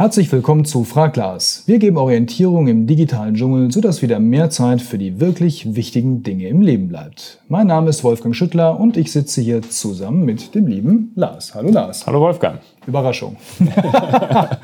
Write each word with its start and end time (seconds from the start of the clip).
Herzlich 0.00 0.32
willkommen 0.32 0.64
zu 0.64 0.84
Fraglas. 0.84 1.64
Wir 1.66 1.78
geben 1.78 1.98
Orientierung 1.98 2.68
im 2.68 2.86
digitalen 2.86 3.34
Dschungel, 3.34 3.70
sodass 3.70 4.00
wieder 4.00 4.18
mehr 4.18 4.48
Zeit 4.48 4.80
für 4.80 4.96
die 4.96 5.20
wirklich 5.20 5.74
wichtigen 5.74 6.22
Dinge 6.22 6.48
im 6.48 6.62
Leben 6.62 6.88
bleibt. 6.88 7.42
Mein 7.48 7.66
Name 7.66 7.90
ist 7.90 8.02
Wolfgang 8.02 8.34
Schüttler 8.34 8.80
und 8.80 8.96
ich 8.96 9.12
sitze 9.12 9.42
hier 9.42 9.60
zusammen 9.60 10.24
mit 10.24 10.54
dem 10.54 10.66
lieben 10.68 11.12
Lars. 11.16 11.54
Hallo 11.54 11.70
Lars. 11.70 12.06
Hallo 12.06 12.18
Wolfgang. 12.22 12.60
Überraschung. 12.86 13.36
Hast 13.58 14.58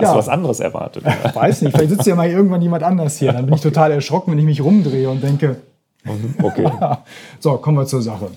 ja. 0.00 0.12
du 0.12 0.18
was 0.18 0.30
anderes 0.30 0.60
erwartet? 0.60 1.04
Oder? 1.04 1.34
Weiß 1.34 1.60
nicht, 1.60 1.76
vielleicht 1.76 1.90
sitzt 1.90 2.06
ja 2.06 2.14
mal 2.14 2.30
irgendwann 2.30 2.62
jemand 2.62 2.84
anders 2.84 3.18
hier. 3.18 3.34
Dann 3.34 3.44
bin 3.44 3.56
ich 3.56 3.60
total 3.60 3.92
erschrocken, 3.92 4.32
wenn 4.32 4.38
ich 4.38 4.46
mich 4.46 4.62
rumdrehe 4.62 5.10
und 5.10 5.22
denke, 5.22 5.56
okay. 6.42 6.70
so, 7.38 7.58
kommen 7.58 7.76
wir 7.76 7.84
zur 7.84 8.00
Sache. 8.00 8.30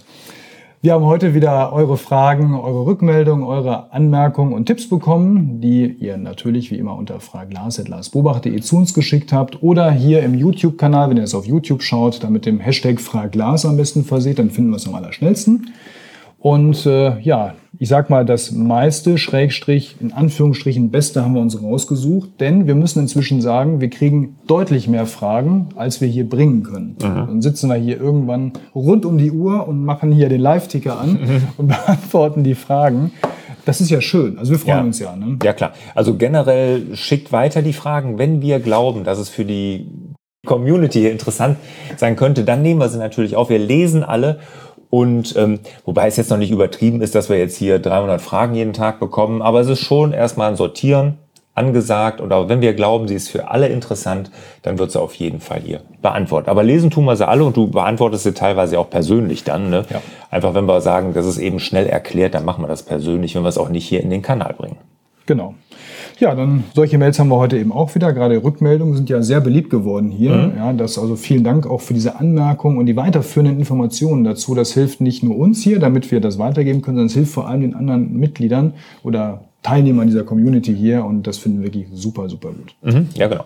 Wir 0.80 0.94
haben 0.94 1.05
heute 1.05 1.34
wieder 1.34 1.73
eure 1.73 1.98
Fragen, 1.98 2.54
eure 2.54 2.85
Rückmeldungen, 2.85 3.44
eure 3.44 3.91
Anmerkungen 3.91 4.54
und 4.54 4.68
Tipps 4.68 4.88
bekommen, 4.88 5.59
die 5.59 5.88
ihr 5.88 6.18
natürlich 6.18 6.70
wie 6.70 6.76
immer 6.76 6.95
unter 6.95 7.20
fraglas.larsbobach.de 7.20 8.59
zu 8.62 8.77
uns 8.77 8.94
geschickt 8.94 9.34
habt 9.34 9.63
oder 9.63 9.90
hier 9.90 10.21
im 10.21 10.35
YouTube-Kanal, 10.35 11.09
wenn 11.09 11.18
ihr 11.18 11.23
es 11.23 11.34
auf 11.34 11.48
YouTube 11.48 11.82
schaut, 11.82 12.23
dann 12.23 12.32
mit 12.32 12.45
dem 12.45 12.59
Hashtag 12.59 13.02
Fraglas 13.02 13.66
am 13.66 13.76
besten 13.76 14.04
verseht, 14.04 14.38
dann 14.38 14.52
finden 14.52 14.70
wir 14.70 14.77
es 14.77 14.88
am 14.88 14.94
allerschnellsten. 14.94 15.73
Und 16.40 16.86
äh, 16.86 17.20
ja, 17.20 17.55
ich 17.80 17.90
sag 17.90 18.09
mal, 18.09 18.26
das 18.26 18.52
meiste, 18.52 19.18
Schrägstrich, 19.18 19.98
in 20.00 20.12
Anführungsstrichen, 20.12 20.90
Beste 20.90 21.23
haben 21.23 21.36
wir 21.36 21.41
uns 21.41 21.62
rausgesucht, 21.62 22.40
denn 22.40 22.66
wir 22.66 22.76
müssen 22.76 23.00
inzwischen 23.00 23.41
sagen, 23.41 23.82
wir 23.82 23.90
kriegen 23.90 24.38
deutlich 24.48 24.88
mehr 24.88 25.05
Fragen, 25.05 25.70
als 25.76 26.02
wir 26.02 26.08
hier 26.08 26.27
bringen 26.27 26.63
können. 26.63 26.96
Aha. 27.04 27.26
Dann 27.27 27.41
sitzen 27.41 27.70
wir 27.70 27.76
hier 27.76 28.00
irgendwann 28.00 28.54
rund 28.73 29.05
um 29.05 29.18
die 29.18 29.32
Uhr 29.32 29.68
und 29.68 29.84
machen 29.84 30.12
hier 30.12 30.30
den 30.30 30.41
Live-Ticker 30.41 31.00
an 31.00 31.20
und 31.58 31.68
beantworten 31.68 32.44
die 32.44 32.55
Fragen. 32.55 33.12
Das 33.66 33.82
ist 33.82 33.90
ja 33.90 34.01
schön. 34.01 34.40
Also 34.40 34.54
wir 34.54 34.60
freuen 34.60 34.77
ja. 34.77 34.84
uns 34.84 34.99
ja. 34.99 35.16
Ne? 35.16 35.38
Ja, 35.44 35.54
klar. 35.54 35.74
Also 35.94 36.16
generell 36.16 36.96
schickt 36.96 37.32
weiter 37.32 37.62
die 37.62 37.74
Fragen. 37.74 38.18
Wenn 38.18 38.41
wir 38.41 38.60
glauben, 38.60 39.04
dass 39.04 39.20
es 39.20 39.29
für 39.29 39.44
die 39.44 39.91
Community 40.46 41.01
hier 41.01 41.12
interessant 41.12 41.57
sein 41.98 42.16
könnte, 42.16 42.44
dann 42.44 42.62
nehmen 42.62 42.79
wir 42.79 42.90
sie 42.90 42.98
natürlich 42.98 43.35
auf. 43.35 43.49
Wir 43.49 43.60
lesen 43.60 44.04
alle 44.04 44.40
und 44.90 45.35
ähm, 45.35 45.60
wobei 45.85 46.07
es 46.07 46.18
jetzt 46.18 46.30
noch 46.30 46.38
nicht 46.38 46.52
übertrieben 46.52 47.02
ist, 47.02 47.16
dass 47.16 47.30
wir 47.30 47.38
jetzt 47.38 47.57
hier 47.57 47.80
300 47.80 48.21
Fragen 48.21 48.55
jeden 48.55 48.74
Tag 48.74 48.99
bekommen, 48.99 49.41
aber 49.41 49.60
es 49.60 49.68
ist 49.68 49.82
schon 49.82 50.13
erstmal 50.13 50.49
ein 50.49 50.55
Sortieren 50.55 51.18
angesagt 51.57 52.21
oder 52.21 52.49
wenn 52.49 52.62
wir 52.62 52.74
glauben, 52.74 53.07
sie 53.07 53.16
ist 53.16 53.29
für 53.29 53.49
alle 53.49 53.68
interessant, 53.68 54.32
dann 54.62 54.77
wird 54.77 54.91
sie 54.91 55.02
auf 55.02 55.16
jeden 55.16 55.40
Fall 55.40 55.62
hier 55.62 55.82
beantwortet. 56.02 56.49
Aber 56.49 56.63
lesen 56.63 56.91
tun 56.91 57.05
wir 57.05 57.16
sie 57.16 57.27
alle 57.27 57.44
und 57.44 57.57
du 57.57 57.68
beantwortest 57.68 58.24
sie 58.24 58.34
teilweise 58.34 58.79
auch 58.79 58.90
persönlich 58.90 59.44
dann. 59.44 59.71
Ne? 59.71 59.84
Ja. 59.90 60.02
Einfach 60.29 60.54
wenn 60.54 60.66
wir 60.66 60.82
sagen, 60.82 61.13
das 61.13 61.26
ist 61.26 61.40
eben 61.40 61.60
schnell 61.60 61.88
erklärt, 61.88 62.35
dann 62.35 62.46
machen 62.46 62.63
wir 62.63 62.68
das 62.68 62.84
persönlich, 62.84 63.34
wenn 63.35 63.41
wir 63.41 63.49
es 63.49 63.57
auch 63.57 63.70
nicht 63.70 63.88
hier 63.88 64.01
in 64.01 64.12
den 64.12 64.22
Kanal 64.22 64.53
bringen. 64.56 64.78
Genau. 65.25 65.56
Ja, 66.19 66.34
dann 66.34 66.63
solche 66.73 66.97
Mails 66.97 67.19
haben 67.19 67.29
wir 67.29 67.38
heute 67.38 67.57
eben 67.57 67.72
auch 67.72 67.94
wieder. 67.94 68.12
Gerade 68.12 68.44
Rückmeldungen 68.44 68.96
sind 68.96 69.09
ja 69.09 69.22
sehr 69.22 69.40
beliebt 69.40 69.69
geworden 69.69 70.09
hier. 70.09 70.35
Mhm. 70.35 70.57
Ja, 70.57 70.73
das 70.73 70.97
also 70.97 71.16
vielen 71.16 71.44
Dank 71.44 71.68
auch 71.68 71.81
für 71.81 71.94
diese 71.94 72.19
Anmerkungen 72.19 72.78
und 72.78 72.88
die 72.88 72.96
weiterführenden 72.96 73.59
Informationen 73.59 74.23
dazu. 74.23 74.56
Das 74.56 74.73
hilft 74.73 75.01
nicht 75.01 75.23
nur 75.23 75.38
uns 75.38 75.62
hier, 75.62 75.79
damit 75.79 76.12
wir 76.12 76.19
das 76.19 76.40
weitergeben 76.40 76.81
können, 76.81 76.97
sondern 76.97 77.07
es 77.07 77.13
hilft 77.13 77.34
vor 77.34 77.47
allem 77.47 77.62
den 77.62 77.75
anderen 77.75 78.18
Mitgliedern 78.18 78.73
oder 79.03 79.41
Teilnehmern 79.62 80.07
dieser 80.07 80.23
Community 80.23 80.75
hier 80.75 81.06
und 81.06 81.28
das 81.28 81.38
finden 81.38 81.59
wir 81.59 81.68
wirklich 81.68 81.88
super, 81.94 82.29
super 82.29 82.50
gut. 82.50 82.75
Mhm. 82.81 83.09
Ja, 83.16 83.28
genau. 83.28 83.45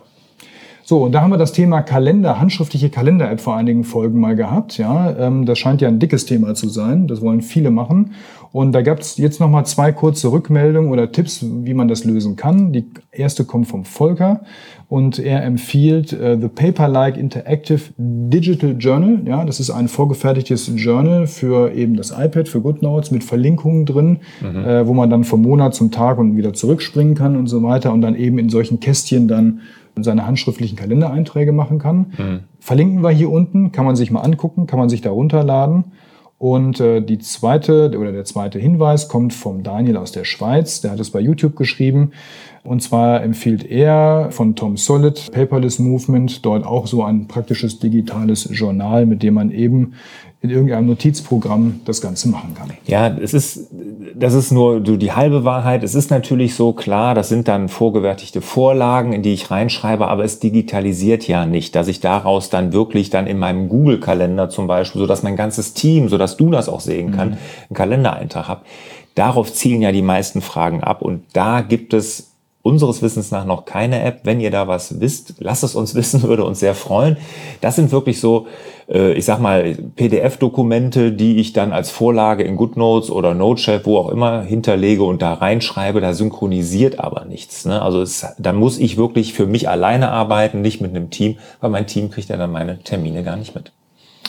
So, 0.84 1.06
und 1.06 1.14
da 1.14 1.22
haben 1.22 1.30
wir 1.30 1.38
das 1.38 1.54
Thema 1.54 1.82
Kalender, 1.84 2.40
handschriftliche 2.40 2.90
Kalender-App 2.90 3.40
vor 3.40 3.56
einigen 3.56 3.84
Folgen 3.84 4.20
mal 4.20 4.36
gehabt. 4.36 4.78
Ja, 4.78 5.16
ähm, 5.18 5.46
das 5.46 5.58
scheint 5.58 5.82
ja 5.82 5.88
ein 5.88 6.00
dickes 6.00 6.26
Thema 6.26 6.54
zu 6.54 6.68
sein. 6.68 7.08
Das 7.08 7.22
wollen 7.22 7.42
viele 7.42 7.72
machen. 7.72 8.12
Und 8.52 8.74
da 8.74 8.82
gab 8.82 9.00
es 9.00 9.18
jetzt 9.18 9.40
noch 9.40 9.50
mal 9.50 9.64
zwei 9.64 9.94
kurze 9.94 10.32
Rückmeldungen 10.32 10.92
oder 10.92 11.12
Tipps, 11.12 11.46
wie 11.46 11.74
man 11.74 11.88
das 11.88 12.04
lösen 12.04 12.36
kann. 12.36 12.74
Die 12.74 12.86
erste 13.12 13.46
kommt 13.46 13.68
vom 13.68 13.86
Volker 13.86 14.42
und 14.90 15.20
er 15.20 15.44
empfiehlt 15.44 16.12
uh, 16.12 16.38
The 16.40 16.50
Paper-like 16.50 17.16
Interactive 17.16 17.80
Digital 17.98 18.76
Journal. 18.78 19.22
Ja, 19.26 19.46
das 19.46 19.62
ist 19.62 19.70
ein 19.70 19.88
vorgefertigtes 19.88 20.70
Journal 20.76 21.28
für 21.28 21.74
eben 21.74 21.96
das 21.96 22.12
iPad, 22.12 22.50
für 22.50 22.60
GoodNotes 22.60 23.12
mit 23.12 23.24
Verlinkungen 23.24 23.86
drin, 23.86 24.20
mhm. 24.42 24.66
äh, 24.66 24.86
wo 24.86 24.94
man 24.94 25.10
dann 25.10 25.24
vom 25.24 25.42
Monat 25.42 25.74
zum 25.74 25.92
Tag 25.92 26.18
und 26.18 26.36
wieder 26.36 26.54
zurückspringen 26.54 27.16
kann 27.16 27.38
und 27.38 27.48
so 27.48 27.64
weiter 27.64 27.94
und 27.94 28.02
dann 28.02 28.16
eben 28.16 28.38
in 28.38 28.50
solchen 28.50 28.82
Kästchen 28.82 29.30
dann 29.30 29.62
seine 29.96 30.26
handschriftlichen 30.26 30.78
Kalendereinträge 30.78 31.54
machen 31.54 31.80
kann. 31.80 31.98
Mhm. 32.18 32.40
Verlinken 32.60 33.02
wir 33.02 33.12
hier 33.12 33.30
unten, 33.30 33.72
kann 33.72 33.86
man 33.86 33.96
sich 33.96 34.12
mal 34.12 34.22
angucken, 34.22 34.68
kann 34.68 34.80
man 34.80 34.90
sich 34.90 35.02
da 35.02 35.10
runterladen. 35.10 35.86
Und 36.42 36.80
äh, 36.80 37.02
die 37.02 37.20
zweite 37.20 37.96
oder 37.96 38.12
der 38.12 38.26
zweite 38.26 38.58
Hinweis 38.58 39.08
kommt 39.08 39.32
vom 39.32 39.62
Daniel 39.62 39.96
aus 39.96 40.12
der 40.12 40.24
Schweiz. 40.24 40.82
Der 40.82 40.90
hat 40.90 41.00
es 41.00 41.12
bei 41.12 41.20
YouTube 41.20 41.56
geschrieben. 41.56 42.14
Und 42.64 42.82
zwar 42.82 43.22
empfiehlt 43.22 43.64
er 43.64 44.30
von 44.32 44.56
Tom 44.56 44.76
Solid 44.76 45.32
Paperless 45.32 45.78
Movement 45.78 46.44
dort 46.44 46.66
auch 46.66 46.88
so 46.88 47.04
ein 47.04 47.28
praktisches 47.28 47.78
digitales 47.78 48.50
Journal, 48.52 49.06
mit 49.06 49.22
dem 49.22 49.36
man 49.36 49.52
eben 49.52 49.94
in 50.44 50.50
irgendeinem 50.50 50.88
Notizprogramm 50.88 51.82
das 51.86 52.02
Ganze 52.02 52.28
machen 52.28 52.56
kann. 52.56 52.72
Ja, 52.88 53.08
es 53.08 53.36
ist, 53.36 53.68
das 54.16 54.34
ist 54.34 54.52
nur 54.52 54.80
die 54.80 55.12
halbe 55.12 55.44
Wahrheit. 55.44 55.84
Es 55.84 55.94
ist 55.94 56.10
natürlich 56.10 56.56
so 56.56 56.74
klar, 56.74 57.14
das 57.14 57.30
sind 57.30 57.48
dann 57.48 57.70
vorgewertigte 57.70 58.42
Vorlagen, 58.42 59.14
in 59.14 59.22
die 59.22 59.34
ich 59.34 59.52
reinschreibe, 59.52 60.08
aber 60.08 60.24
es 60.24 60.40
digitalisiert 60.40 61.28
ja 61.28 61.46
nicht, 61.46 61.76
dass 61.76 61.88
ich 61.88 62.00
daraus 62.00 62.50
dann 62.50 62.74
wirklich 62.74 63.12
dann 63.12 63.28
in 63.28 63.38
meinem 63.38 63.70
Google-Kalender 63.70 64.50
zum 64.50 64.66
Beispiel, 64.66 65.02
so 65.02 65.06
dass 65.08 65.22
mein 65.22 65.36
ganzes 65.36 65.76
Team, 65.76 66.10
so 66.10 66.18
dass 66.18 66.38
du 66.38 66.50
das 66.50 66.70
auch 66.70 66.80
sehen 66.80 67.12
kann, 67.12 67.30
mhm. 67.30 67.38
einen 67.70 67.76
Kalendereintrag 67.76 68.48
habe. 68.48 68.62
Darauf 69.14 69.54
zielen 69.54 69.84
ja 69.84 69.92
die 69.92 70.02
meisten 70.02 70.42
Fragen 70.42 70.82
ab 70.82 71.04
und 71.04 71.22
da 71.34 71.62
gibt 71.62 71.94
es 71.94 72.31
unseres 72.64 73.02
Wissens 73.02 73.32
nach 73.32 73.46
noch 73.46 73.66
keine 73.66 74.04
App. 74.04 74.22
Wenn 74.24 74.40
ihr 74.40 74.52
da 74.52 74.68
was 74.68 75.00
wisst, 75.00 75.36
lasst 75.40 75.64
es 75.64 75.76
uns 75.76 75.96
wissen, 75.96 76.24
würde 76.24 76.44
uns 76.44 76.60
sehr 76.60 76.76
freuen. 76.76 77.18
Das 77.62 77.76
sind 77.76 77.92
wirklich 77.92 78.20
so, 78.20 78.48
äh, 78.90 79.14
ich 79.14 79.26
sag 79.26 79.40
mal, 79.40 79.76
PDF-Dokumente, 79.96 81.12
die 81.12 81.38
ich 81.38 81.54
dann 81.54 81.74
als 81.74 81.90
Vorlage 81.90 82.44
in 82.44 82.58
GoodNotes 82.58 83.10
oder 83.10 83.34
Notechef, 83.34 83.86
wo 83.86 83.98
auch 83.98 84.10
immer, 84.10 84.44
hinterlege 84.44 85.04
und 85.04 85.22
da 85.22 85.34
reinschreibe. 85.34 86.02
Da 86.02 86.14
synchronisiert 86.14 87.00
aber 87.00 87.26
nichts. 87.26 87.66
Ne? 87.66 87.82
Also 87.82 88.02
es, 88.02 88.26
da 88.38 88.54
muss 88.54 88.78
ich 88.78 88.98
wirklich 88.98 89.34
für 89.34 89.48
mich 89.48 89.70
alleine 89.70 90.12
arbeiten, 90.12 90.62
nicht 90.62 90.82
mit 90.82 90.92
einem 90.92 91.10
Team, 91.10 91.38
weil 91.60 91.72
mein 91.72 91.88
Team 91.88 92.12
kriegt 92.12 92.30
ja 92.30 92.38
dann 92.38 92.52
meine 92.52 92.80
Termine 92.84 93.24
gar 93.24 93.38
nicht 93.38 93.56
mit. 93.56 93.72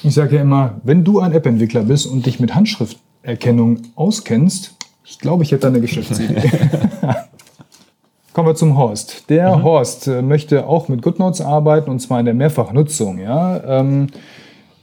Ich 0.02 0.14
sage 0.14 0.36
ja 0.36 0.42
immer, 0.42 0.80
wenn 0.82 1.04
du 1.04 1.20
ein 1.20 1.32
App-Entwickler 1.32 1.82
bist 1.82 2.06
und 2.06 2.26
dich 2.26 2.40
mit 2.40 2.54
Handschrifterkennung 2.54 3.82
auskennst, 3.94 4.74
ich 5.04 5.18
glaube, 5.18 5.42
ich 5.44 5.52
hätte 5.52 5.62
da 5.62 5.68
eine 5.68 5.80
Geschäftsidee. 5.80 6.42
Kommen 8.32 8.48
wir 8.48 8.54
zum 8.54 8.78
Horst. 8.78 9.28
Der 9.28 9.56
mhm. 9.56 9.62
Horst 9.62 10.06
äh, 10.06 10.22
möchte 10.22 10.66
auch 10.66 10.88
mit 10.88 11.02
GoodNotes 11.02 11.40
arbeiten 11.40 11.90
und 11.90 12.00
zwar 12.00 12.18
in 12.18 12.24
der 12.24 12.34
Mehrfachnutzung. 12.34 13.18
Ja? 13.18 13.62
Ähm, 13.64 14.06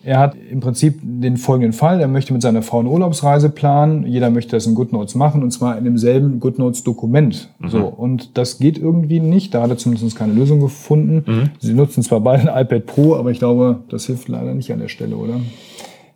er 0.04 0.20
hat 0.20 0.36
im 0.50 0.60
Prinzip 0.60 1.00
den 1.02 1.38
folgenden 1.38 1.74
Fall. 1.74 2.00
Er 2.00 2.08
möchte 2.08 2.32
mit 2.32 2.42
seiner 2.42 2.62
Frau 2.62 2.80
eine 2.80 2.90
Urlaubsreise 2.90 3.50
planen. 3.50 4.06
Jeder 4.08 4.30
möchte 4.30 4.56
das 4.56 4.66
in 4.66 4.76
GoodNotes 4.76 5.16
machen 5.16 5.44
und 5.44 5.52
zwar 5.52 5.78
in 5.78 5.84
demselben 5.84 6.40
GoodNotes-Dokument. 6.40 7.50
Mhm. 7.60 7.70
So, 7.70 7.80
und 7.86 8.38
das 8.38 8.60
geht 8.60 8.78
irgendwie 8.78 9.20
nicht. 9.20 9.54
Da 9.54 9.64
hat 9.64 9.72
er 9.72 9.78
zumindest 9.78 10.16
keine 10.16 10.34
Lösung 10.34 10.62
gefunden. 10.62 11.24
Mhm. 11.26 11.50
Sie 11.60 11.74
nutzen 11.74 12.02
zwar 12.04 12.22
beide 12.22 12.54
ein 12.54 12.66
iPad 12.66 12.86
Pro, 12.86 13.16
aber 13.16 13.32
ich 13.32 13.40
glaube, 13.40 13.80
das 13.90 14.06
hilft 14.06 14.30
leider 14.30 14.54
nicht 14.54 14.72
an 14.72 14.80
der 14.80 14.88
Stelle, 14.88 15.18
oder? 15.18 15.42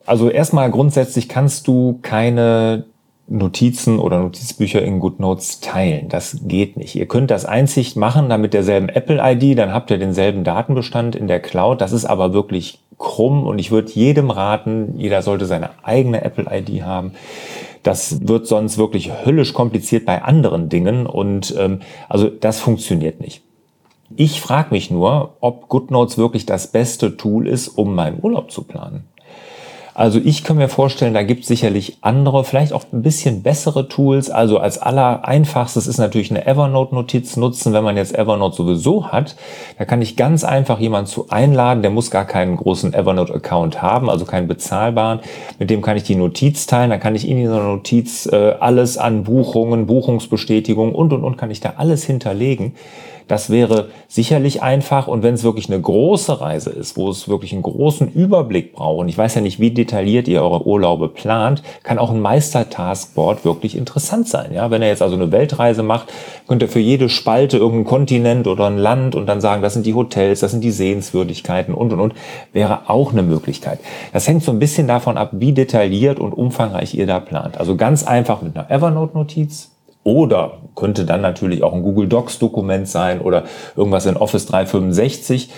Also 0.05 0.29
erstmal 0.29 0.69
grundsätzlich 0.69 1.27
kannst 1.27 1.67
du 1.67 1.99
keine 2.01 2.85
Notizen 3.27 3.99
oder 3.99 4.19
Notizbücher 4.19 4.81
in 4.81 4.99
GoodNotes 4.99 5.61
teilen. 5.61 6.09
Das 6.09 6.39
geht 6.43 6.75
nicht. 6.77 6.95
Ihr 6.95 7.07
könnt 7.07 7.31
das 7.31 7.45
einzig 7.45 7.95
machen, 7.95 8.29
dann 8.29 8.41
mit 8.41 8.53
derselben 8.53 8.89
Apple-ID, 8.89 9.57
dann 9.57 9.73
habt 9.73 9.91
ihr 9.91 9.97
denselben 9.97 10.43
Datenbestand 10.43 11.15
in 11.15 11.27
der 11.27 11.39
Cloud. 11.39 11.79
Das 11.79 11.93
ist 11.93 12.05
aber 12.05 12.33
wirklich 12.33 12.79
krumm 12.97 13.45
und 13.45 13.59
ich 13.59 13.71
würde 13.71 13.91
jedem 13.91 14.29
raten, 14.29 14.95
jeder 14.97 15.21
sollte 15.21 15.45
seine 15.45 15.71
eigene 15.83 16.23
Apple-ID 16.23 16.83
haben. 16.83 17.13
Das 17.81 18.27
wird 18.27 18.47
sonst 18.47 18.77
wirklich 18.77 19.11
höllisch 19.25 19.53
kompliziert 19.53 20.05
bei 20.05 20.21
anderen 20.21 20.69
Dingen 20.69 21.05
und 21.05 21.53
ähm, 21.57 21.81
also 22.09 22.29
das 22.29 22.59
funktioniert 22.59 23.19
nicht. 23.19 23.41
Ich 24.15 24.41
frage 24.41 24.69
mich 24.71 24.91
nur, 24.91 25.37
ob 25.39 25.69
GoodNotes 25.69 26.17
wirklich 26.17 26.45
das 26.45 26.71
beste 26.71 27.17
Tool 27.17 27.47
ist, 27.47 27.67
um 27.69 27.95
meinen 27.95 28.19
Urlaub 28.21 28.51
zu 28.51 28.63
planen. 28.63 29.05
Also 29.95 30.19
ich 30.23 30.43
kann 30.43 30.57
mir 30.57 30.69
vorstellen, 30.69 31.13
da 31.13 31.21
gibt 31.21 31.41
es 31.41 31.47
sicherlich 31.47 31.97
andere, 32.01 32.43
vielleicht 32.43 32.73
auch 32.73 32.83
ein 32.91 33.03
bisschen 33.03 33.43
bessere 33.43 33.87
Tools. 33.87 34.31
Also 34.31 34.57
als 34.57 34.79
aller 34.79 35.25
einfachstes 35.27 35.85
ist 35.85 35.99
natürlich 35.99 36.31
eine 36.31 36.47
Evernote-Notiz 36.47 37.37
nutzen, 37.37 37.73
wenn 37.73 37.83
man 37.83 37.95
jetzt 37.95 38.17
Evernote 38.17 38.55
sowieso 38.55 39.07
hat. 39.07 39.35
Da 39.77 39.85
kann 39.85 40.01
ich 40.01 40.15
ganz 40.15 40.43
einfach 40.43 40.79
jemanden 40.79 41.07
zu 41.07 41.29
einladen, 41.29 41.83
der 41.83 41.91
muss 41.91 42.09
gar 42.09 42.25
keinen 42.25 42.57
großen 42.57 42.93
Evernote-Account 42.93 43.83
haben, 43.83 44.09
also 44.09 44.25
keinen 44.25 44.47
bezahlbaren. 44.47 45.19
Mit 45.59 45.69
dem 45.69 45.83
kann 45.83 45.95
ich 45.95 46.03
die 46.03 46.15
Notiz 46.15 46.65
teilen, 46.65 46.89
dann 46.89 46.99
kann 46.99 47.13
ich 47.13 47.27
in 47.27 47.37
dieser 47.37 47.61
Notiz 47.61 48.25
äh, 48.25 48.55
alles 48.59 48.97
an 48.97 49.23
Buchungen, 49.23 49.85
Buchungsbestätigungen 49.85 50.95
und 50.95 51.13
und 51.13 51.23
und 51.23 51.37
kann 51.37 51.51
ich 51.51 51.59
da 51.59 51.73
alles 51.77 52.03
hinterlegen. 52.03 52.73
Das 53.27 53.49
wäre 53.49 53.89
sicherlich 54.07 54.61
einfach. 54.61 55.07
Und 55.07 55.23
wenn 55.23 55.33
es 55.33 55.43
wirklich 55.43 55.69
eine 55.69 55.81
große 55.81 56.41
Reise 56.41 56.69
ist, 56.69 56.97
wo 56.97 57.09
es 57.09 57.27
wirklich 57.27 57.53
einen 57.53 57.63
großen 57.63 58.11
Überblick 58.11 58.73
braucht, 58.73 58.99
und 58.99 59.09
ich 59.09 59.17
weiß 59.17 59.35
ja 59.35 59.41
nicht, 59.41 59.59
wie 59.59 59.71
detailliert 59.71 60.27
ihr 60.27 60.41
eure 60.41 60.65
Urlaube 60.65 61.09
plant, 61.09 61.63
kann 61.83 61.99
auch 61.99 62.11
ein 62.11 62.19
Meistertaskboard 62.19 63.45
wirklich 63.45 63.77
interessant 63.77 64.27
sein. 64.27 64.53
Ja, 64.53 64.71
wenn 64.71 64.81
ihr 64.81 64.87
jetzt 64.87 65.01
also 65.01 65.15
eine 65.15 65.31
Weltreise 65.31 65.83
macht, 65.83 66.11
könnt 66.47 66.61
ihr 66.61 66.69
für 66.69 66.79
jede 66.79 67.09
Spalte 67.09 67.57
irgendeinen 67.57 67.85
Kontinent 67.85 68.47
oder 68.47 68.67
ein 68.67 68.77
Land 68.77 69.15
und 69.15 69.25
dann 69.27 69.41
sagen, 69.41 69.61
das 69.61 69.73
sind 69.73 69.85
die 69.85 69.93
Hotels, 69.93 70.41
das 70.41 70.51
sind 70.51 70.63
die 70.63 70.71
Sehenswürdigkeiten 70.71 71.73
und 71.73 71.93
und 71.93 71.99
und, 71.99 72.13
wäre 72.51 72.89
auch 72.89 73.11
eine 73.11 73.23
Möglichkeit. 73.23 73.79
Das 74.11 74.27
hängt 74.27 74.43
so 74.43 74.51
ein 74.51 74.59
bisschen 74.59 74.87
davon 74.87 75.17
ab, 75.17 75.29
wie 75.33 75.53
detailliert 75.53 76.19
und 76.19 76.33
umfangreich 76.33 76.93
ihr 76.95 77.07
da 77.07 77.19
plant. 77.19 77.57
Also 77.57 77.75
ganz 77.75 78.05
einfach 78.05 78.41
mit 78.41 78.57
einer 78.57 78.69
Evernote-Notiz, 78.69 79.72
oder 80.03 80.59
könnte 80.75 81.05
dann 81.05 81.21
natürlich 81.21 81.63
auch 81.63 81.73
ein 81.73 81.83
Google 81.83 82.07
Docs 82.07 82.39
Dokument 82.39 82.87
sein 82.87 83.21
oder 83.21 83.43
irgendwas 83.75 84.05
in 84.05 84.17
Office 84.17 84.45
365. 84.47 85.49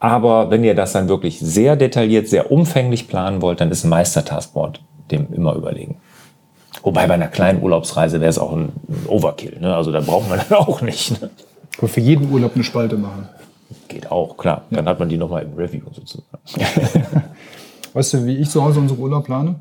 Aber 0.00 0.50
wenn 0.50 0.62
ihr 0.62 0.74
das 0.74 0.92
dann 0.92 1.08
wirklich 1.08 1.40
sehr 1.40 1.76
detailliert, 1.76 2.28
sehr 2.28 2.52
umfänglich 2.52 3.08
planen 3.08 3.42
wollt, 3.42 3.60
dann 3.60 3.70
ist 3.70 3.84
ein 3.84 3.90
Meistertaskboard 3.90 4.80
dem 5.10 5.32
immer 5.32 5.54
überlegen. 5.54 5.96
Wobei 6.82 7.06
bei 7.06 7.14
einer 7.14 7.28
kleinen 7.28 7.62
Urlaubsreise 7.62 8.20
wäre 8.20 8.30
es 8.30 8.38
auch 8.38 8.52
ein 8.52 8.72
Overkill. 9.06 9.58
Ne? 9.60 9.74
Also 9.74 9.90
da 9.90 10.00
braucht 10.00 10.28
man 10.28 10.40
dann 10.48 10.58
auch 10.58 10.80
nicht. 10.80 11.20
Ne? 11.20 11.30
Aber 11.78 11.88
für 11.88 12.00
jeden 12.00 12.30
Urlaub 12.30 12.54
eine 12.54 12.64
Spalte 12.64 12.96
machen. 12.96 13.28
Geht 13.88 14.10
auch, 14.10 14.36
klar. 14.36 14.62
Ja. 14.70 14.78
Dann 14.78 14.88
hat 14.88 14.98
man 14.98 15.08
die 15.08 15.16
nochmal 15.16 15.42
im 15.42 15.54
Review 15.54 15.84
sozusagen. 15.92 16.38
weißt 17.92 18.14
du, 18.14 18.26
wie 18.26 18.36
ich 18.36 18.50
zu 18.50 18.62
Hause 18.62 18.80
unsere 18.80 19.00
Urlaub 19.00 19.24
plane? 19.24 19.56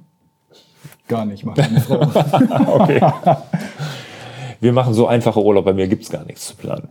Gar 1.08 1.26
nicht, 1.26 1.46
macht 1.46 1.58
meine 1.58 1.80
Frau. 1.80 2.02
okay. 2.82 3.00
Wir 4.59 4.74
machen 4.74 4.94
so 4.94 5.07
einfache 5.07 5.42
Urlaub, 5.42 5.65
bei 5.65 5.74
mir 5.74 5.88
gibt 5.88 6.04
es 6.04 6.09
gar 6.09 6.25
nichts 6.25 6.48
zu 6.48 6.56
planen. 6.56 6.88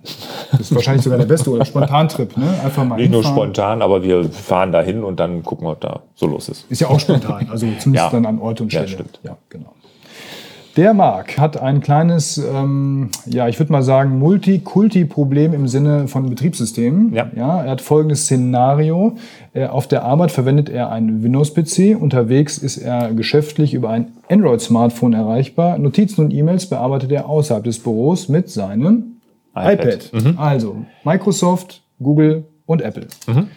Das 0.52 0.60
ist 0.60 0.74
wahrscheinlich 0.74 1.02
sogar 1.02 1.18
der 1.18 1.26
beste 1.26 1.50
Urlaub. 1.50 1.66
Spontantrip, 1.76 2.36
ne? 2.36 2.48
Einfach 2.64 2.84
mal 2.84 2.96
Nicht 2.96 3.10
hinfahren. 3.10 3.34
nur 3.34 3.44
spontan, 3.44 3.82
aber 3.82 4.02
wir 4.02 4.24
fahren 4.30 4.72
dahin 4.72 5.04
und 5.04 5.20
dann 5.20 5.42
gucken, 5.42 5.66
was 5.68 5.78
da 5.80 6.00
so 6.14 6.26
los 6.26 6.48
ist. 6.48 6.66
Ist 6.70 6.80
ja 6.80 6.88
auch 6.88 7.00
spontan, 7.00 7.48
also 7.50 7.66
zumindest 7.78 7.94
ja. 7.94 8.10
dann 8.10 8.26
an 8.26 8.38
Ort 8.38 8.60
und 8.60 8.70
Stelle. 8.70 8.86
Ja, 8.86 8.92
stimmt. 8.92 9.20
Ja, 9.22 9.36
genau. 9.48 9.72
Der 10.76 10.92
Marc 10.92 11.38
hat 11.38 11.60
ein 11.60 11.80
kleines, 11.80 12.36
ähm, 12.36 13.08
ja, 13.24 13.48
ich 13.48 13.58
würde 13.58 13.72
mal 13.72 13.82
sagen, 13.82 14.18
Multikulti-Problem 14.18 15.54
im 15.54 15.68
Sinne 15.68 16.06
von 16.06 16.28
Betriebssystemen. 16.28 17.14
Ja. 17.14 17.30
ja. 17.34 17.64
Er 17.64 17.70
hat 17.70 17.80
folgendes 17.80 18.24
Szenario. 18.24 19.16
Er, 19.54 19.72
auf 19.72 19.88
der 19.88 20.04
Arbeit 20.04 20.32
verwendet 20.32 20.68
er 20.68 20.90
einen 20.92 21.22
Windows-PC. 21.22 21.98
Unterwegs 21.98 22.58
ist 22.58 22.76
er 22.76 23.14
geschäftlich 23.14 23.72
über 23.72 23.88
ein 23.88 24.08
Android-Smartphone 24.28 25.14
erreichbar. 25.14 25.78
Notizen 25.78 26.26
und 26.26 26.34
E-Mails 26.34 26.66
bearbeitet 26.66 27.10
er 27.10 27.26
außerhalb 27.26 27.64
des 27.64 27.78
Büros 27.78 28.28
mit 28.28 28.50
seinem 28.50 29.16
iPad. 29.54 29.80
iPad. 29.82 30.12
Mhm. 30.12 30.38
Also 30.38 30.76
Microsoft, 31.04 31.82
Google 32.02 32.44
und 32.66 32.82
Apple. 32.82 33.06
Mhm. 33.26 33.48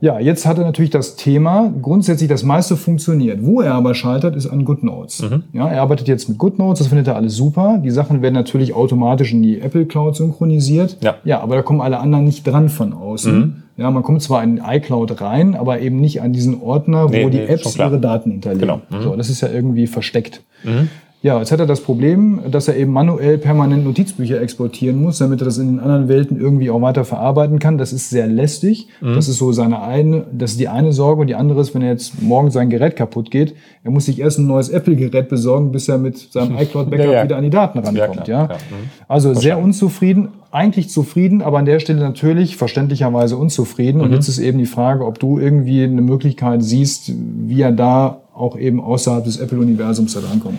Ja, 0.00 0.18
jetzt 0.18 0.46
hat 0.46 0.58
er 0.58 0.64
natürlich 0.64 0.90
das 0.90 1.16
Thema, 1.16 1.72
grundsätzlich 1.82 2.28
das 2.28 2.42
meiste 2.42 2.76
funktioniert. 2.76 3.44
Wo 3.44 3.60
er 3.60 3.74
aber 3.74 3.94
scheitert, 3.94 4.36
ist 4.36 4.46
an 4.46 4.64
GoodNotes. 4.64 5.22
Mhm. 5.22 5.42
Ja, 5.52 5.68
er 5.68 5.82
arbeitet 5.82 6.08
jetzt 6.08 6.28
mit 6.28 6.38
GoodNotes, 6.38 6.80
das 6.80 6.88
findet 6.88 7.08
er 7.08 7.16
alles 7.16 7.36
super. 7.36 7.80
Die 7.82 7.90
Sachen 7.90 8.22
werden 8.22 8.34
natürlich 8.34 8.74
automatisch 8.74 9.32
in 9.32 9.42
die 9.42 9.60
Apple 9.60 9.86
Cloud 9.86 10.16
synchronisiert. 10.16 10.98
Ja, 11.00 11.16
ja 11.24 11.40
aber 11.40 11.56
da 11.56 11.62
kommen 11.62 11.80
alle 11.80 11.98
anderen 11.98 12.24
nicht 12.24 12.46
dran 12.46 12.68
von 12.68 12.92
außen. 12.92 13.38
Mhm. 13.38 13.54
Ja, 13.76 13.90
man 13.90 14.02
kommt 14.04 14.22
zwar 14.22 14.42
in 14.44 14.60
iCloud 14.64 15.20
rein, 15.20 15.56
aber 15.56 15.80
eben 15.80 16.00
nicht 16.00 16.22
an 16.22 16.32
diesen 16.32 16.62
Ordner, 16.62 17.08
wo 17.08 17.12
nee, 17.12 17.30
die 17.30 17.38
nee, 17.38 17.46
Apps 17.46 17.76
ihre 17.76 17.98
Daten 17.98 18.30
hinterlegen. 18.30 18.60
Genau. 18.60 18.80
Mhm. 18.90 19.02
So, 19.02 19.16
das 19.16 19.28
ist 19.28 19.40
ja 19.40 19.48
irgendwie 19.48 19.86
versteckt. 19.86 20.42
Mhm. 20.62 20.88
Ja, 21.24 21.38
jetzt 21.38 21.52
hat 21.52 21.58
er 21.58 21.64
das 21.64 21.80
Problem, 21.80 22.40
dass 22.50 22.68
er 22.68 22.76
eben 22.76 22.92
manuell 22.92 23.38
permanent 23.38 23.82
Notizbücher 23.82 24.42
exportieren 24.42 25.00
muss, 25.00 25.16
damit 25.16 25.40
er 25.40 25.46
das 25.46 25.56
in 25.56 25.68
den 25.68 25.80
anderen 25.80 26.06
Welten 26.06 26.38
irgendwie 26.38 26.68
auch 26.68 26.82
weiter 26.82 27.06
verarbeiten 27.06 27.58
kann. 27.58 27.78
Das 27.78 27.94
ist 27.94 28.10
sehr 28.10 28.26
lästig. 28.26 28.88
Mhm. 29.00 29.14
Das 29.14 29.26
ist 29.28 29.38
so 29.38 29.50
seine 29.50 29.80
eine, 29.80 30.26
das 30.32 30.50
ist 30.50 30.60
die 30.60 30.68
eine 30.68 30.92
Sorge. 30.92 31.22
Und 31.22 31.28
die 31.28 31.34
andere 31.34 31.62
ist, 31.62 31.74
wenn 31.74 31.80
er 31.80 31.92
jetzt 31.92 32.20
morgen 32.20 32.50
sein 32.50 32.68
Gerät 32.68 32.96
kaputt 32.96 33.30
geht, 33.30 33.54
er 33.84 33.90
muss 33.90 34.04
sich 34.04 34.20
erst 34.20 34.38
ein 34.38 34.46
neues 34.46 34.68
Apple-Gerät 34.68 35.30
besorgen, 35.30 35.72
bis 35.72 35.88
er 35.88 35.96
mit 35.96 36.18
seinem 36.18 36.58
iCloud-Backup 36.58 37.06
ja, 37.06 37.12
ja. 37.12 37.24
wieder 37.24 37.38
an 37.38 37.44
die 37.44 37.48
Daten 37.48 37.78
rankommt. 37.78 38.28
Ja, 38.28 38.42
ja. 38.42 38.56
Mhm. 38.56 38.90
Also 39.08 39.32
sehr 39.32 39.58
unzufrieden, 39.58 40.28
eigentlich 40.50 40.90
zufrieden, 40.90 41.40
aber 41.40 41.56
an 41.56 41.64
der 41.64 41.80
Stelle 41.80 42.00
natürlich 42.00 42.58
verständlicherweise 42.58 43.38
unzufrieden. 43.38 43.96
Mhm. 44.00 44.04
Und 44.04 44.12
jetzt 44.12 44.28
ist 44.28 44.40
eben 44.40 44.58
die 44.58 44.66
Frage, 44.66 45.06
ob 45.06 45.18
du 45.18 45.38
irgendwie 45.38 45.84
eine 45.84 46.02
Möglichkeit 46.02 46.62
siehst, 46.62 47.12
wie 47.16 47.62
er 47.62 47.72
da 47.72 48.20
auch 48.34 48.58
eben 48.58 48.78
außerhalb 48.82 49.24
des 49.24 49.38
Apple-Universums 49.38 50.12
da 50.12 50.20
drankommt. 50.20 50.58